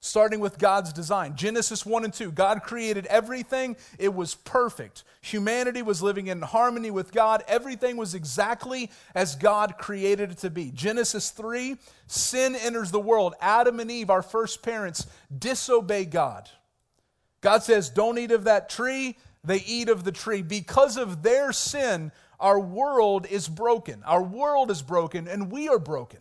starting 0.04 0.40
with 0.40 0.58
God's 0.58 0.92
design. 0.92 1.36
Genesis 1.36 1.86
1 1.86 2.04
and 2.04 2.12
2. 2.12 2.32
God 2.32 2.64
created 2.64 3.06
everything, 3.06 3.76
it 4.00 4.12
was 4.12 4.34
perfect. 4.34 5.04
Humanity 5.20 5.80
was 5.80 6.02
living 6.02 6.26
in 6.26 6.42
harmony 6.42 6.90
with 6.90 7.12
God, 7.12 7.44
everything 7.46 7.96
was 7.96 8.12
exactly 8.12 8.90
as 9.14 9.36
God 9.36 9.78
created 9.78 10.32
it 10.32 10.38
to 10.38 10.50
be. 10.50 10.72
Genesis 10.72 11.30
3 11.30 11.76
sin 12.08 12.56
enters 12.56 12.90
the 12.90 13.00
world. 13.00 13.34
Adam 13.40 13.78
and 13.78 13.90
Eve, 13.90 14.10
our 14.10 14.22
first 14.22 14.60
parents, 14.62 15.06
disobey 15.38 16.04
God. 16.04 16.50
God 17.40 17.62
says, 17.62 17.88
Don't 17.88 18.18
eat 18.18 18.32
of 18.32 18.44
that 18.44 18.68
tree. 18.68 19.16
They 19.44 19.58
eat 19.58 19.88
of 19.88 20.02
the 20.02 20.12
tree. 20.12 20.42
Because 20.42 20.96
of 20.96 21.22
their 21.22 21.52
sin, 21.52 22.10
our 22.40 22.58
world 22.58 23.26
is 23.30 23.48
broken. 23.48 24.02
Our 24.04 24.22
world 24.22 24.70
is 24.72 24.82
broken, 24.82 25.28
and 25.28 25.50
we 25.50 25.68
are 25.68 25.78
broken. 25.78 26.20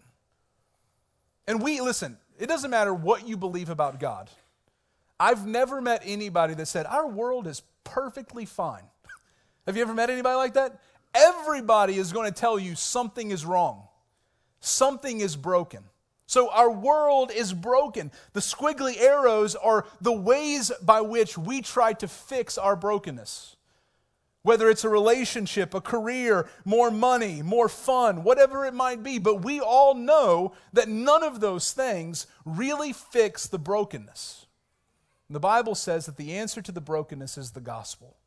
And 1.48 1.63
we, 1.63 1.82
listen, 1.82 2.17
it 2.42 2.48
doesn't 2.48 2.72
matter 2.72 2.92
what 2.92 3.28
you 3.28 3.38
believe 3.38 3.70
about 3.70 4.00
God. 4.00 4.28
I've 5.20 5.46
never 5.46 5.80
met 5.80 6.02
anybody 6.04 6.56
that 6.56 6.66
said, 6.66 6.88
Our 6.88 7.08
world 7.08 7.46
is 7.46 7.62
perfectly 7.84 8.46
fine. 8.46 8.84
Have 9.68 9.78
you 9.78 9.84
ever 9.84 9.94
met 9.94 10.10
anybody 10.10 10.36
like 10.36 10.54
that? 10.54 10.80
Everybody 11.14 11.98
is 11.98 12.12
going 12.12 12.32
to 12.32 12.34
tell 12.34 12.58
you 12.58 12.74
something 12.74 13.30
is 13.30 13.46
wrong, 13.46 13.84
something 14.60 15.20
is 15.20 15.36
broken. 15.36 15.84
So 16.26 16.50
our 16.50 16.72
world 16.72 17.30
is 17.30 17.54
broken. 17.54 18.10
The 18.32 18.40
squiggly 18.40 18.98
arrows 18.98 19.54
are 19.54 19.86
the 20.00 20.14
ways 20.14 20.72
by 20.82 21.02
which 21.02 21.38
we 21.38 21.62
try 21.62 21.94
to 21.94 22.08
fix 22.08 22.58
our 22.58 22.78
brokenness. 22.78 23.58
Whether 24.44 24.70
it's 24.70 24.84
a 24.84 24.90
relationship, 24.90 25.74
a 25.74 25.82
career, 25.82 26.50
more 26.66 26.90
money, 26.90 27.42
more 27.42 27.70
fun, 27.70 28.24
whatever 28.24 28.66
it 28.66 28.74
might 28.74 29.04
be. 29.04 29.20
But 29.20 29.44
we 29.44 29.60
all 29.60 29.94
know 29.94 30.54
that 30.74 30.90
none 30.90 31.24
of 31.24 31.40
those 31.40 31.74
things 31.74 32.26
really 32.44 32.92
fix 32.92 33.48
the 33.48 33.60
brokenness. 33.60 34.48
the 35.30 35.40
Bible 35.40 35.76
says 35.76 36.08
that 36.08 36.18
the 36.18 36.34
answer 36.34 36.62
to 36.62 36.72
the 36.72 36.82
brokenness 36.82 37.38
is 37.38 37.52
the 37.52 37.62
gospel 37.62 38.18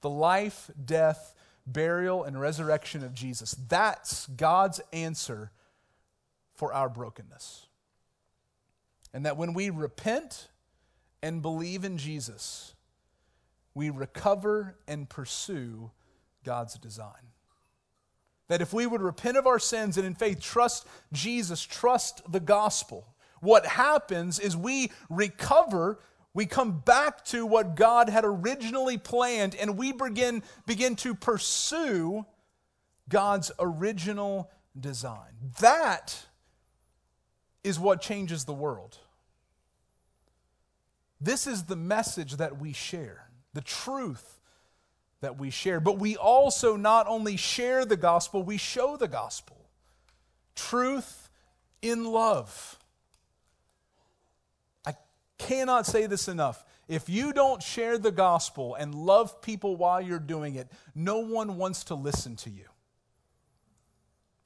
the 0.00 0.10
life, 0.10 0.70
death, 0.82 1.34
burial, 1.66 2.24
and 2.24 2.40
resurrection 2.40 3.04
of 3.04 3.14
Jesus. 3.14 3.52
That's 3.68 4.26
God's 4.26 4.80
answer 4.92 5.50
for 6.54 6.72
our 6.72 6.88
brokenness. 6.88 7.66
And 9.12 9.26
that 9.26 9.36
when 9.36 9.54
we 9.54 9.70
repent 9.70 10.48
and 11.22 11.42
believe 11.42 11.84
in 11.84 11.98
Jesus, 11.98 12.74
we 13.74 13.90
recover 13.90 14.76
and 14.88 15.08
pursue 15.08 15.90
God's 16.44 16.74
design. 16.74 17.32
That 18.48 18.60
if 18.60 18.72
we 18.72 18.86
would 18.86 19.02
repent 19.02 19.36
of 19.36 19.46
our 19.46 19.60
sins 19.60 19.96
and 19.96 20.06
in 20.06 20.14
faith 20.14 20.40
trust 20.40 20.86
Jesus, 21.12 21.62
trust 21.62 22.20
the 22.30 22.40
gospel, 22.40 23.14
what 23.40 23.64
happens 23.64 24.38
is 24.38 24.56
we 24.56 24.90
recover, 25.08 26.00
we 26.34 26.46
come 26.46 26.80
back 26.80 27.24
to 27.26 27.46
what 27.46 27.76
God 27.76 28.08
had 28.08 28.24
originally 28.24 28.98
planned, 28.98 29.54
and 29.54 29.78
we 29.78 29.92
begin, 29.92 30.42
begin 30.66 30.96
to 30.96 31.14
pursue 31.14 32.26
God's 33.08 33.50
original 33.58 34.50
design. 34.78 35.32
That 35.60 36.26
is 37.62 37.78
what 37.78 38.00
changes 38.00 38.44
the 38.44 38.52
world. 38.52 38.98
This 41.20 41.46
is 41.46 41.64
the 41.64 41.76
message 41.76 42.36
that 42.36 42.58
we 42.58 42.72
share 42.72 43.29
the 43.54 43.60
truth 43.60 44.38
that 45.20 45.38
we 45.38 45.50
share. 45.50 45.80
But 45.80 45.98
we 45.98 46.16
also 46.16 46.76
not 46.76 47.06
only 47.06 47.36
share 47.36 47.84
the 47.84 47.96
gospel, 47.96 48.42
we 48.42 48.56
show 48.56 48.96
the 48.96 49.08
gospel. 49.08 49.56
Truth 50.54 51.30
in 51.82 52.04
love. 52.04 52.78
I 54.86 54.94
cannot 55.38 55.86
say 55.86 56.06
this 56.06 56.28
enough. 56.28 56.64
If 56.88 57.08
you 57.08 57.32
don't 57.32 57.62
share 57.62 57.98
the 57.98 58.10
gospel 58.10 58.74
and 58.74 58.94
love 58.94 59.40
people 59.42 59.76
while 59.76 60.00
you're 60.00 60.18
doing 60.18 60.56
it, 60.56 60.68
no 60.94 61.18
one 61.18 61.56
wants 61.56 61.84
to 61.84 61.94
listen 61.94 62.36
to 62.36 62.50
you. 62.50 62.64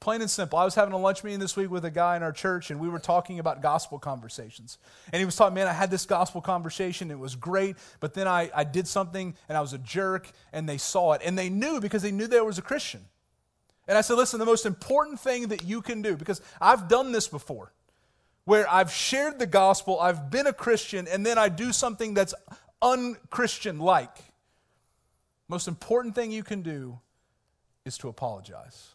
Plain 0.04 0.20
and 0.20 0.30
simple. 0.30 0.58
I 0.58 0.66
was 0.66 0.74
having 0.74 0.92
a 0.92 0.98
lunch 0.98 1.24
meeting 1.24 1.40
this 1.40 1.56
week 1.56 1.70
with 1.70 1.86
a 1.86 1.90
guy 1.90 2.14
in 2.14 2.22
our 2.22 2.30
church, 2.30 2.70
and 2.70 2.78
we 2.78 2.90
were 2.90 2.98
talking 2.98 3.38
about 3.38 3.62
gospel 3.62 3.98
conversations. 3.98 4.76
And 5.10 5.18
he 5.18 5.24
was 5.24 5.34
talking, 5.34 5.54
man, 5.54 5.66
I 5.66 5.72
had 5.72 5.90
this 5.90 6.04
gospel 6.04 6.42
conversation. 6.42 7.10
It 7.10 7.18
was 7.18 7.34
great, 7.34 7.76
but 8.00 8.12
then 8.12 8.28
I, 8.28 8.50
I 8.54 8.64
did 8.64 8.86
something, 8.86 9.34
and 9.48 9.56
I 9.56 9.62
was 9.62 9.72
a 9.72 9.78
jerk, 9.78 10.30
and 10.52 10.68
they 10.68 10.76
saw 10.76 11.14
it. 11.14 11.22
And 11.24 11.38
they 11.38 11.48
knew 11.48 11.80
because 11.80 12.02
they 12.02 12.10
knew 12.10 12.26
there 12.26 12.44
was 12.44 12.58
a 12.58 12.62
Christian. 12.62 13.00
And 13.88 13.96
I 13.96 14.02
said, 14.02 14.18
listen, 14.18 14.38
the 14.38 14.44
most 14.44 14.66
important 14.66 15.20
thing 15.20 15.48
that 15.48 15.64
you 15.64 15.80
can 15.80 16.02
do, 16.02 16.18
because 16.18 16.42
I've 16.60 16.86
done 16.86 17.12
this 17.12 17.26
before, 17.26 17.72
where 18.44 18.70
I've 18.70 18.92
shared 18.92 19.38
the 19.38 19.46
gospel, 19.46 19.98
I've 19.98 20.30
been 20.30 20.46
a 20.46 20.52
Christian, 20.52 21.08
and 21.08 21.24
then 21.24 21.38
I 21.38 21.48
do 21.48 21.72
something 21.72 22.12
that's 22.12 22.34
unchristian 22.82 23.78
like. 23.78 24.18
Most 25.48 25.66
important 25.66 26.14
thing 26.14 26.30
you 26.30 26.42
can 26.42 26.60
do 26.60 27.00
is 27.86 27.96
to 27.96 28.08
apologize. 28.10 28.93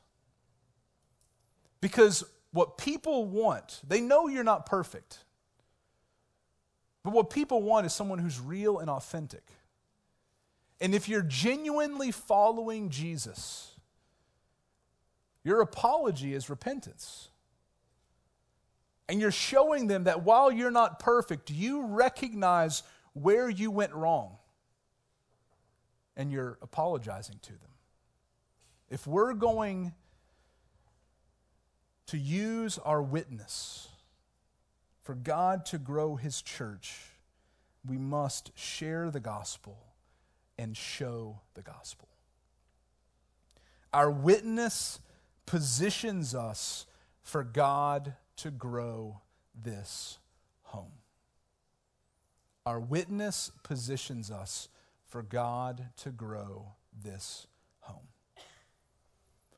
Because 1.82 2.24
what 2.52 2.78
people 2.78 3.26
want, 3.26 3.82
they 3.88 4.02
know 4.02 4.28
you're 4.28 4.44
not 4.44 4.66
perfect. 4.66 5.20
But 7.04 7.14
what 7.14 7.30
people 7.30 7.62
want 7.62 7.86
is 7.86 7.94
someone 7.94 8.20
who's 8.20 8.40
real 8.40 8.80
and 8.80 8.90
authentic. 8.90 9.44
And 10.82 10.94
if 10.96 11.08
you're 11.08 11.22
genuinely 11.22 12.12
following 12.12 12.90
Jesus, 12.90 13.72
your 15.44 15.62
apology 15.62 16.34
is 16.34 16.50
repentance. 16.50 17.30
And 19.08 19.20
you're 19.20 19.32
showing 19.32 19.88
them 19.88 20.04
that 20.04 20.24
while 20.24 20.52
you're 20.52 20.72
not 20.72 21.00
perfect, 21.00 21.50
you 21.50 21.86
recognize 21.86 22.84
where 23.14 23.50
you 23.50 23.72
went 23.72 23.94
wrong. 23.94 24.38
And 26.16 26.32
you're 26.32 26.58
apologizing 26.62 27.40
to 27.44 27.54
them. 27.54 27.72
If 28.90 29.08
we're 29.08 29.34
going 29.34 29.94
to 32.10 32.18
use 32.18 32.80
our 32.80 33.04
witness 33.04 33.88
for 35.04 35.14
God 35.14 35.64
to 35.68 35.78
grow 35.78 36.16
his 36.16 36.42
church, 36.42 36.96
we 37.88 38.00
must 38.00 38.52
share 38.58 39.12
the 39.12 39.20
gospel 39.20 39.78
and 40.58 40.76
show 40.76 41.40
the 41.54 41.62
gospel. 41.62 42.08
Our 43.94 44.10
witness 44.10 45.00
positions 45.46 46.34
us 46.34 46.88
for 47.22 47.44
God 47.44 48.16
to 48.38 48.50
grow 48.50 49.22
this 49.54 50.18
home. 50.64 50.94
Our 52.66 52.80
witness 52.80 53.52
positions 53.62 54.32
us 54.32 54.68
for 55.08 55.22
God 55.22 55.90
to 55.98 56.10
grow 56.10 56.74
this 57.04 57.46
home. 57.82 58.08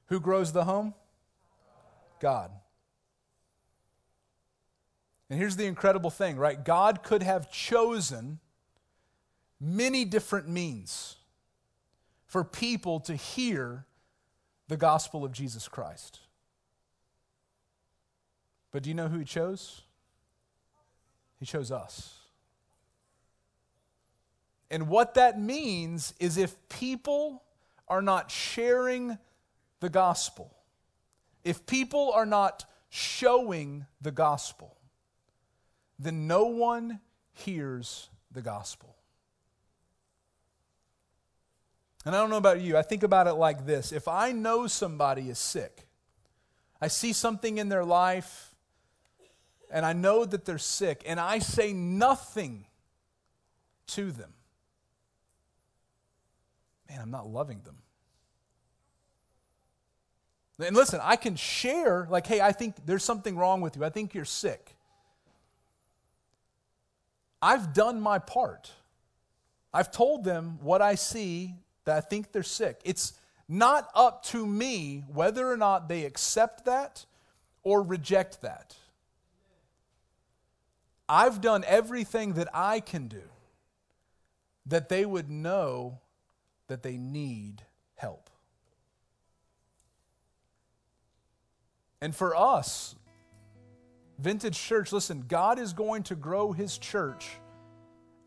Who 0.07 0.19
grows 0.19 0.51
the 0.51 0.65
home? 0.65 0.95
God. 2.21 2.51
And 5.29 5.37
here's 5.39 5.57
the 5.57 5.65
incredible 5.65 6.09
thing, 6.09 6.37
right? 6.37 6.63
God 6.63 7.03
could 7.03 7.23
have 7.23 7.51
chosen 7.51 8.39
many 9.59 10.05
different 10.05 10.47
means 10.47 11.17
for 12.25 12.43
people 12.43 13.01
to 13.01 13.15
hear 13.15 13.85
the 14.67 14.77
gospel 14.77 15.25
of 15.25 15.33
Jesus 15.33 15.67
Christ. 15.67 16.19
But 18.71 18.83
do 18.83 18.89
you 18.89 18.93
know 18.93 19.09
who 19.09 19.19
he 19.19 19.25
chose? 19.25 19.81
He 21.39 21.45
chose 21.45 21.71
us. 21.71 22.19
And 24.69 24.87
what 24.87 25.15
that 25.15 25.39
means 25.39 26.13
is 26.19 26.37
if 26.37 26.55
people 26.69 27.43
are 27.89 28.01
not 28.01 28.31
sharing 28.31 29.17
the 29.81 29.89
gospel, 29.89 30.55
if 31.43 31.65
people 31.65 32.11
are 32.13 32.25
not 32.25 32.65
showing 32.89 33.85
the 34.01 34.11
gospel, 34.11 34.77
then 35.97 36.27
no 36.27 36.45
one 36.45 36.99
hears 37.33 38.09
the 38.31 38.41
gospel. 38.41 38.95
And 42.05 42.15
I 42.15 42.19
don't 42.19 42.29
know 42.29 42.37
about 42.37 42.61
you, 42.61 42.77
I 42.77 42.81
think 42.81 43.03
about 43.03 43.27
it 43.27 43.33
like 43.33 43.65
this. 43.65 43.91
If 43.91 44.07
I 44.07 44.31
know 44.31 44.67
somebody 44.67 45.29
is 45.29 45.37
sick, 45.37 45.87
I 46.81 46.87
see 46.87 47.13
something 47.13 47.59
in 47.59 47.69
their 47.69 47.85
life, 47.85 48.55
and 49.71 49.85
I 49.85 49.93
know 49.93 50.25
that 50.25 50.45
they're 50.45 50.57
sick, 50.57 51.03
and 51.05 51.19
I 51.19 51.39
say 51.39 51.73
nothing 51.73 52.65
to 53.87 54.11
them, 54.11 54.33
man, 56.89 56.99
I'm 57.01 57.11
not 57.11 57.27
loving 57.27 57.61
them. 57.63 57.77
And 60.61 60.75
listen, 60.75 60.99
I 61.01 61.15
can 61.15 61.35
share, 61.35 62.07
like, 62.09 62.27
hey, 62.27 62.41
I 62.41 62.51
think 62.51 62.75
there's 62.85 63.03
something 63.03 63.35
wrong 63.35 63.61
with 63.61 63.75
you. 63.75 63.83
I 63.83 63.89
think 63.89 64.13
you're 64.13 64.25
sick. 64.25 64.75
I've 67.41 67.73
done 67.73 67.99
my 67.99 68.19
part. 68.19 68.71
I've 69.73 69.91
told 69.91 70.23
them 70.23 70.59
what 70.61 70.81
I 70.81 70.95
see 70.95 71.55
that 71.85 71.97
I 71.97 72.01
think 72.01 72.31
they're 72.31 72.43
sick. 72.43 72.81
It's 72.83 73.13
not 73.47 73.89
up 73.95 74.23
to 74.25 74.45
me 74.45 75.03
whether 75.11 75.49
or 75.49 75.57
not 75.57 75.89
they 75.89 76.05
accept 76.05 76.65
that 76.65 77.05
or 77.63 77.81
reject 77.81 78.41
that. 78.41 78.75
I've 81.09 81.41
done 81.41 81.63
everything 81.67 82.33
that 82.33 82.47
I 82.53 82.79
can 82.79 83.07
do 83.07 83.23
that 84.65 84.89
they 84.89 85.05
would 85.05 85.29
know 85.29 85.99
that 86.67 86.83
they 86.83 86.97
need 86.97 87.63
And 92.01 92.15
for 92.15 92.35
us, 92.35 92.95
Vintage 94.17 94.59
Church, 94.59 94.91
listen, 94.91 95.25
God 95.27 95.59
is 95.59 95.73
going 95.73 96.03
to 96.03 96.15
grow 96.15 96.51
his 96.51 96.77
church 96.77 97.29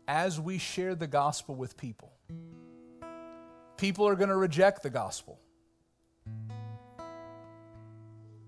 as 0.07 0.39
we 0.39 0.57
share 0.57 0.95
the 0.95 1.07
gospel 1.07 1.55
with 1.55 1.77
people. 1.77 2.11
People 3.77 4.07
are 4.07 4.15
going 4.15 4.29
to 4.29 4.35
reject 4.35 4.83
the 4.83 4.89
gospel. 4.89 5.39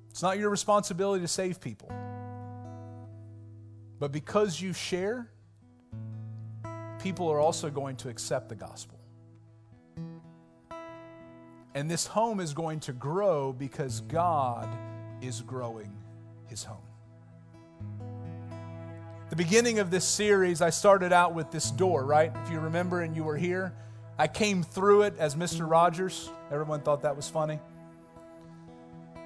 It's 0.10 0.22
not 0.22 0.40
your 0.40 0.50
responsibility 0.50 1.22
to 1.22 1.28
save 1.28 1.60
people. 1.60 1.92
But 4.00 4.12
because 4.12 4.62
you 4.62 4.74
share, 4.74 5.30
people 7.00 7.30
are 7.30 7.40
also 7.40 7.70
going 7.70 7.98
to 7.98 8.10
accept 8.10 8.50
the 8.50 8.56
gospel. 8.56 9.00
And 11.76 11.92
this 11.92 12.08
home 12.08 12.40
is 12.40 12.54
going 12.54 12.80
to 12.82 12.94
grow 12.94 13.54
because 13.54 14.02
God 14.02 14.68
is 15.21 15.41
growing 15.41 15.91
his 16.47 16.63
home. 16.63 16.77
The 19.30 19.36
beginning 19.36 19.80
of 19.80 19.91
this 19.91 20.06
series, 20.06 20.62
I 20.62 20.69
started 20.69 21.12
out 21.12 21.34
with 21.34 21.51
this 21.51 21.69
door, 21.71 22.06
right? 22.06 22.32
If 22.43 22.51
you 22.51 22.60
remember 22.60 23.01
and 23.01 23.15
you 23.15 23.23
were 23.23 23.36
here, 23.36 23.73
I 24.17 24.27
came 24.27 24.63
through 24.63 25.03
it 25.03 25.15
as 25.19 25.36
Mr. 25.36 25.69
Rogers. 25.69 26.30
Everyone 26.49 26.82
thought 26.82 27.01
that 27.01 27.15
was 27.15 27.30
funny. 27.30 27.60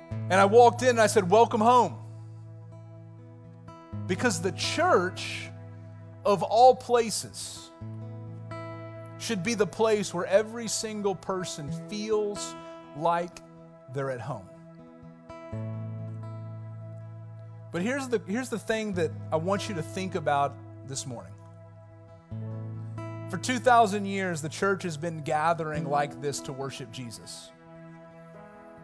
And 0.10 0.34
I 0.34 0.46
walked 0.46 0.82
in 0.82 0.90
and 0.90 1.02
I 1.02 1.08
said, 1.08 1.30
Welcome 1.30 1.62
home. 1.62 1.98
Because 4.08 4.42
the 4.42 4.52
church, 4.54 5.50
of 6.26 6.44
all 6.44 6.76
places, 6.76 7.70
should 9.20 9.44
be 9.44 9.54
the 9.54 9.68
place 9.68 10.14
where 10.14 10.26
every 10.26 10.68
single 10.68 11.16
person 11.16 11.72
feels 11.88 12.56
like 12.98 13.40
they're 13.94 14.10
at 14.10 14.20
home. 14.20 14.50
But 17.72 17.82
here's 17.82 18.08
the, 18.10 18.22
here's 18.28 18.50
the 18.50 18.60
thing 18.60 18.94
that 18.94 19.12
I 19.32 19.38
want 19.38 19.70
you 19.70 19.76
to 19.76 19.82
think 19.82 20.16
about 20.16 20.56
this 20.88 21.08
morning. 21.08 21.34
For 23.30 23.38
2,000 23.38 24.06
years, 24.06 24.42
the 24.42 24.50
church 24.50 24.84
has 24.84 24.98
been 24.98 25.22
gathering 25.22 25.90
like 25.90 26.22
this 26.22 26.42
to 26.42 26.54
worship 26.54 26.92
Jesus. 26.92 27.50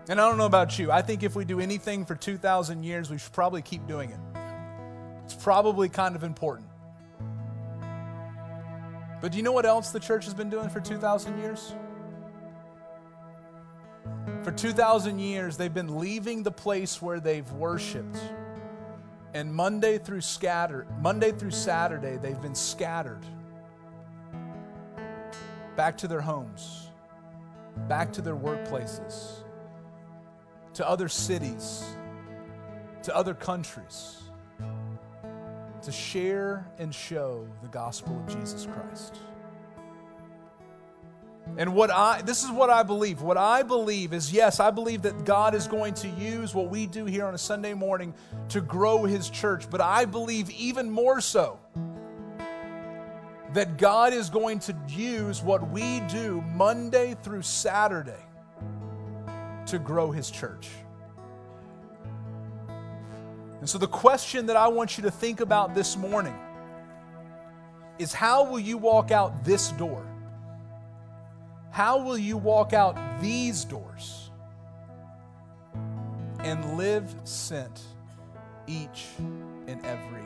And 0.08 0.22
I 0.22 0.30
don't 0.30 0.38
know 0.38 0.46
about 0.46 0.80
you, 0.80 0.90
I 0.90 1.02
think 1.02 1.24
if 1.24 1.36
we 1.36 1.44
do 1.44 1.60
anything 1.60 2.06
for 2.06 2.16
2,000 2.16 2.82
years, 2.84 3.10
we 3.10 3.18
should 3.18 3.34
probably 3.34 3.62
keep 3.62 3.86
doing 3.88 4.10
it. 4.10 4.20
It's 5.26 5.34
probably 5.34 5.90
kind 5.90 6.16
of 6.16 6.24
important. 6.24 6.70
But 9.20 9.34
do 9.34 9.38
you 9.38 9.44
know 9.44 9.52
what 9.52 9.66
else 9.66 9.92
the 9.92 10.00
church 10.00 10.24
has 10.24 10.34
been 10.34 10.50
doing 10.50 10.70
for 10.70 10.80
2,000 10.80 11.38
years? 11.40 11.76
For 14.44 14.52
2,000 14.54 15.20
years, 15.20 15.58
they've 15.58 15.74
been 15.74 16.00
leaving 16.00 16.44
the 16.44 16.52
place 16.52 17.02
where 17.02 17.20
they've 17.20 17.52
worshiped 17.52 18.18
and 19.38 19.54
Monday 19.54 20.00
through 20.00 20.22
Monday 21.00 21.32
through 21.32 21.52
Saturday, 21.52 22.18
they've 22.18 22.42
been 22.42 22.56
scattered. 22.56 23.24
Back 25.76 25.96
to 26.00 26.08
their 26.08 26.22
homes, 26.22 26.90
back 27.88 28.12
to 28.14 28.24
their 28.24 28.36
workplaces, 28.36 29.44
to 30.74 30.90
other 30.90 31.08
cities, 31.08 31.84
to 33.04 33.16
other 33.16 33.36
countries, 33.36 34.24
to 35.84 35.92
share 35.92 36.66
and 36.80 36.94
show 36.94 37.48
the 37.62 37.68
gospel 37.68 38.18
of 38.18 38.28
Jesus 38.28 38.66
Christ. 38.66 39.20
And 41.56 41.74
what 41.74 41.90
I 41.90 42.22
this 42.22 42.44
is 42.44 42.52
what 42.52 42.70
I 42.70 42.84
believe. 42.84 43.22
What 43.22 43.38
I 43.38 43.64
believe 43.64 44.14
is 44.14 44.32
yes, 44.32 44.60
I 44.60 44.70
believe 44.70 45.04
that 45.04 45.26
God 45.26 45.56
is 45.56 45.68
going 45.68 45.94
to 45.96 46.08
use 46.10 46.54
what 46.54 46.70
we 46.70 46.86
do 46.86 47.06
here 47.06 47.26
on 47.26 47.34
a 47.34 47.38
Sunday 47.38 47.74
morning 47.74 48.14
to 48.50 48.62
grow 48.62 49.06
his 49.06 49.30
church, 49.30 49.70
but 49.70 49.82
I 49.82 50.06
believe 50.06 50.50
even 50.52 50.90
more 50.90 51.22
so 51.22 51.60
that 53.54 53.78
God 53.78 54.14
is 54.14 54.30
going 54.30 54.60
to 54.60 54.76
use 54.90 55.42
what 55.42 55.68
we 55.72 56.02
do 56.02 56.44
Monday 56.54 57.16
through 57.24 57.42
Saturday 57.42 58.24
to 59.68 59.80
grow 59.80 60.12
his 60.12 60.30
church. 60.30 60.70
And 63.60 63.68
so 63.68 63.78
the 63.78 63.88
question 63.88 64.46
that 64.46 64.56
I 64.56 64.68
want 64.68 64.98
you 64.98 65.04
to 65.04 65.12
think 65.12 65.42
about 65.42 65.74
this 65.74 65.98
morning 65.98 66.36
is 68.00 68.14
how 68.14 68.50
will 68.50 68.60
you 68.60 68.78
walk 68.78 69.12
out 69.12 69.44
this 69.44 69.72
door? 69.72 70.07
How 71.70 72.02
will 72.04 72.18
you 72.18 72.38
walk 72.38 72.74
out 72.74 72.98
these 73.22 73.66
doors 73.66 74.32
and 76.40 76.78
live 76.78 77.14
sent 77.24 77.82
each 78.68 79.08
and 79.68 79.86
every 79.86 80.17